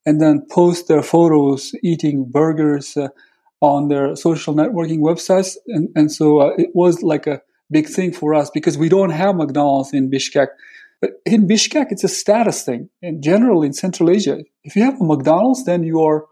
and 0.06 0.20
then 0.20 0.46
post 0.50 0.88
their 0.88 1.02
photos 1.02 1.72
eating 1.82 2.24
burgers 2.30 2.96
uh, 2.96 3.08
on 3.60 3.88
their 3.88 4.16
social 4.16 4.54
networking 4.54 5.00
websites. 5.00 5.56
And, 5.66 5.88
and 5.94 6.10
so 6.12 6.40
uh, 6.40 6.54
it 6.56 6.70
was 6.74 7.02
like 7.02 7.26
a 7.26 7.42
big 7.70 7.88
thing 7.88 8.12
for 8.12 8.34
us 8.34 8.50
because 8.50 8.78
we 8.78 8.88
don't 8.88 9.10
have 9.10 9.36
McDonald's 9.36 9.92
in 9.92 10.10
Bishkek. 10.10 10.48
But 11.00 11.10
in 11.24 11.46
Bishkek, 11.46 11.86
it's 11.90 12.04
a 12.04 12.08
status 12.08 12.64
thing. 12.64 12.88
And 13.02 13.22
generally 13.22 13.66
in 13.66 13.72
Central 13.72 14.10
Asia, 14.10 14.38
if 14.64 14.74
you 14.74 14.82
have 14.82 15.00
a 15.00 15.04
McDonald's, 15.04 15.64
then 15.64 15.84
you 15.84 16.02
are 16.02 16.26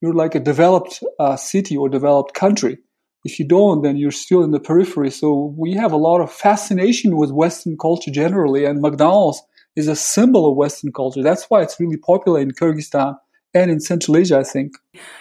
you're 0.00 0.14
like 0.14 0.34
a 0.34 0.40
developed 0.40 1.02
uh, 1.18 1.36
city 1.36 1.76
or 1.76 1.88
developed 1.88 2.34
country. 2.34 2.78
If 3.24 3.38
you 3.38 3.48
don't, 3.48 3.82
then 3.82 3.96
you're 3.96 4.10
still 4.10 4.44
in 4.44 4.50
the 4.50 4.60
periphery. 4.60 5.10
So 5.10 5.54
we 5.56 5.72
have 5.72 5.92
a 5.92 5.96
lot 5.96 6.20
of 6.20 6.30
fascination 6.30 7.16
with 7.16 7.30
Western 7.30 7.76
culture 7.78 8.10
generally, 8.10 8.66
and 8.66 8.82
McDonald's 8.82 9.42
is 9.76 9.88
a 9.88 9.96
symbol 9.96 10.48
of 10.48 10.56
Western 10.56 10.92
culture. 10.92 11.22
That's 11.22 11.46
why 11.48 11.62
it's 11.62 11.80
really 11.80 11.96
popular 11.96 12.40
in 12.40 12.50
Kyrgyzstan 12.50 13.16
and 13.54 13.70
in 13.70 13.80
Central 13.80 14.16
Asia, 14.16 14.38
I 14.38 14.42
think. 14.42 14.72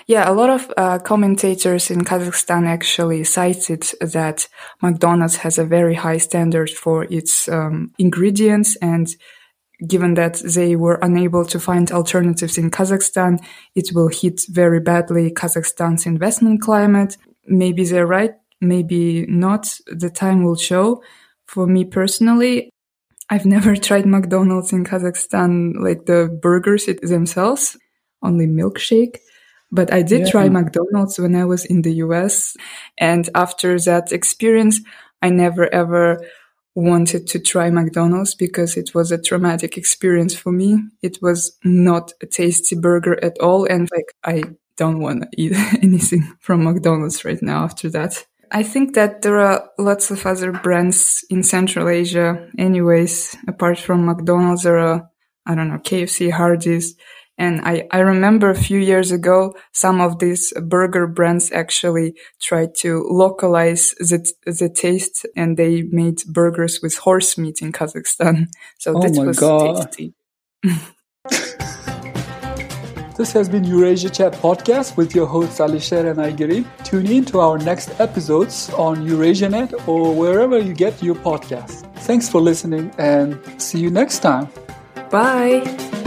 Yeah, 0.07 0.29
a 0.29 0.33
lot 0.33 0.49
of 0.49 0.71
uh, 0.75 0.99
commentators 0.99 1.91
in 1.91 2.03
Kazakhstan 2.03 2.67
actually 2.67 3.23
cited 3.23 3.83
that 4.01 4.47
McDonald's 4.81 5.37
has 5.37 5.57
a 5.57 5.65
very 5.65 5.93
high 5.93 6.17
standard 6.17 6.69
for 6.69 7.05
its 7.05 7.47
um, 7.47 7.93
ingredients 7.99 8.75
and 8.81 9.07
given 9.87 10.13
that 10.15 10.41
they 10.45 10.75
were 10.75 10.99
unable 11.01 11.45
to 11.45 11.59
find 11.59 11.91
alternatives 11.91 12.57
in 12.57 12.71
Kazakhstan, 12.71 13.43
it 13.75 13.89
will 13.93 14.07
hit 14.07 14.41
very 14.49 14.79
badly 14.79 15.31
Kazakhstan's 15.31 16.05
investment 16.05 16.61
climate. 16.61 17.17
Maybe 17.47 17.83
they're 17.85 18.07
right, 18.07 18.33
maybe 18.61 19.25
not. 19.27 19.77
The 19.87 20.09
time 20.09 20.43
will 20.43 20.55
show. 20.55 21.03
For 21.47 21.67
me 21.67 21.85
personally, 21.85 22.69
I've 23.29 23.45
never 23.57 23.75
tried 23.75 24.05
McDonald's 24.05 24.71
in 24.71 24.85
Kazakhstan, 24.85 25.73
like 25.79 26.05
the 26.05 26.29
burgers 26.41 26.87
themselves, 27.01 27.77
only 28.23 28.47
milkshake. 28.47 29.17
But 29.71 29.91
I 29.91 30.03
did 30.03 30.21
yeah. 30.21 30.29
try 30.29 30.49
McDonald's 30.49 31.17
when 31.17 31.35
I 31.35 31.45
was 31.45 31.65
in 31.65 31.81
the 31.81 31.93
US. 32.05 32.55
And 32.97 33.27
after 33.33 33.79
that 33.79 34.11
experience, 34.11 34.81
I 35.21 35.29
never 35.29 35.73
ever 35.73 36.19
wanted 36.75 37.27
to 37.27 37.39
try 37.39 37.69
McDonald's 37.69 38.35
because 38.35 38.77
it 38.77 38.95
was 38.95 39.11
a 39.11 39.21
traumatic 39.21 39.77
experience 39.77 40.35
for 40.35 40.51
me. 40.51 40.79
It 41.01 41.19
was 41.21 41.57
not 41.63 42.13
a 42.21 42.25
tasty 42.25 42.75
burger 42.75 43.23
at 43.23 43.37
all. 43.39 43.65
And 43.65 43.89
like, 43.95 44.13
I 44.23 44.43
don't 44.77 44.99
want 44.99 45.23
to 45.23 45.29
eat 45.37 45.53
anything 45.83 46.35
from 46.39 46.63
McDonald's 46.63 47.23
right 47.25 47.41
now 47.41 47.63
after 47.63 47.89
that. 47.91 48.25
I 48.51 48.61
think 48.61 48.93
that 48.93 49.23
there 49.23 49.39
are 49.39 49.69
lots 49.79 50.11
of 50.11 50.25
other 50.27 50.51
brands 50.51 51.25
in 51.29 51.41
Central 51.41 51.89
Asia 51.89 52.47
anyways. 52.57 53.35
Apart 53.47 53.79
from 53.79 54.05
McDonald's, 54.05 54.63
there 54.63 54.77
are, 54.77 55.09
I 55.45 55.55
don't 55.55 55.69
know, 55.69 55.79
KFC, 55.79 56.31
Hardee's, 56.31 56.95
and 57.37 57.61
I, 57.61 57.87
I 57.91 57.99
remember 57.99 58.49
a 58.49 58.55
few 58.55 58.79
years 58.79 59.11
ago, 59.11 59.55
some 59.71 59.99
of 59.99 60.19
these 60.19 60.53
burger 60.61 61.07
brands 61.07 61.51
actually 61.51 62.13
tried 62.39 62.75
to 62.79 63.03
localize 63.09 63.95
the, 63.99 64.31
the 64.45 64.69
taste 64.69 65.25
and 65.35 65.57
they 65.57 65.81
made 65.83 66.23
burgers 66.27 66.79
with 66.81 66.97
horse 66.97 67.37
meat 67.37 67.61
in 67.61 67.71
Kazakhstan. 67.71 68.47
So 68.79 68.97
oh 68.97 69.01
that 69.01 69.25
was 69.25 69.39
God. 69.39 69.91
tasty. 69.91 70.13
this 73.17 73.31
has 73.31 73.47
been 73.47 73.63
Eurasia 73.63 74.09
Chat 74.09 74.33
podcast 74.33 74.97
with 74.97 75.15
your 75.15 75.25
hosts 75.25 75.59
Alisher 75.59 76.09
and 76.09 76.19
Aigerim. 76.19 76.65
Tune 76.83 77.07
in 77.07 77.23
to 77.25 77.39
our 77.39 77.57
next 77.57 77.97
episodes 78.01 78.69
on 78.71 79.07
EurasiaNet 79.07 79.87
or 79.87 80.13
wherever 80.13 80.59
you 80.59 80.73
get 80.73 81.01
your 81.01 81.15
podcasts. 81.15 81.83
Thanks 81.99 82.27
for 82.27 82.41
listening 82.41 82.91
and 82.97 83.39
see 83.61 83.79
you 83.79 83.89
next 83.89 84.19
time. 84.19 84.49
Bye. 85.09 86.02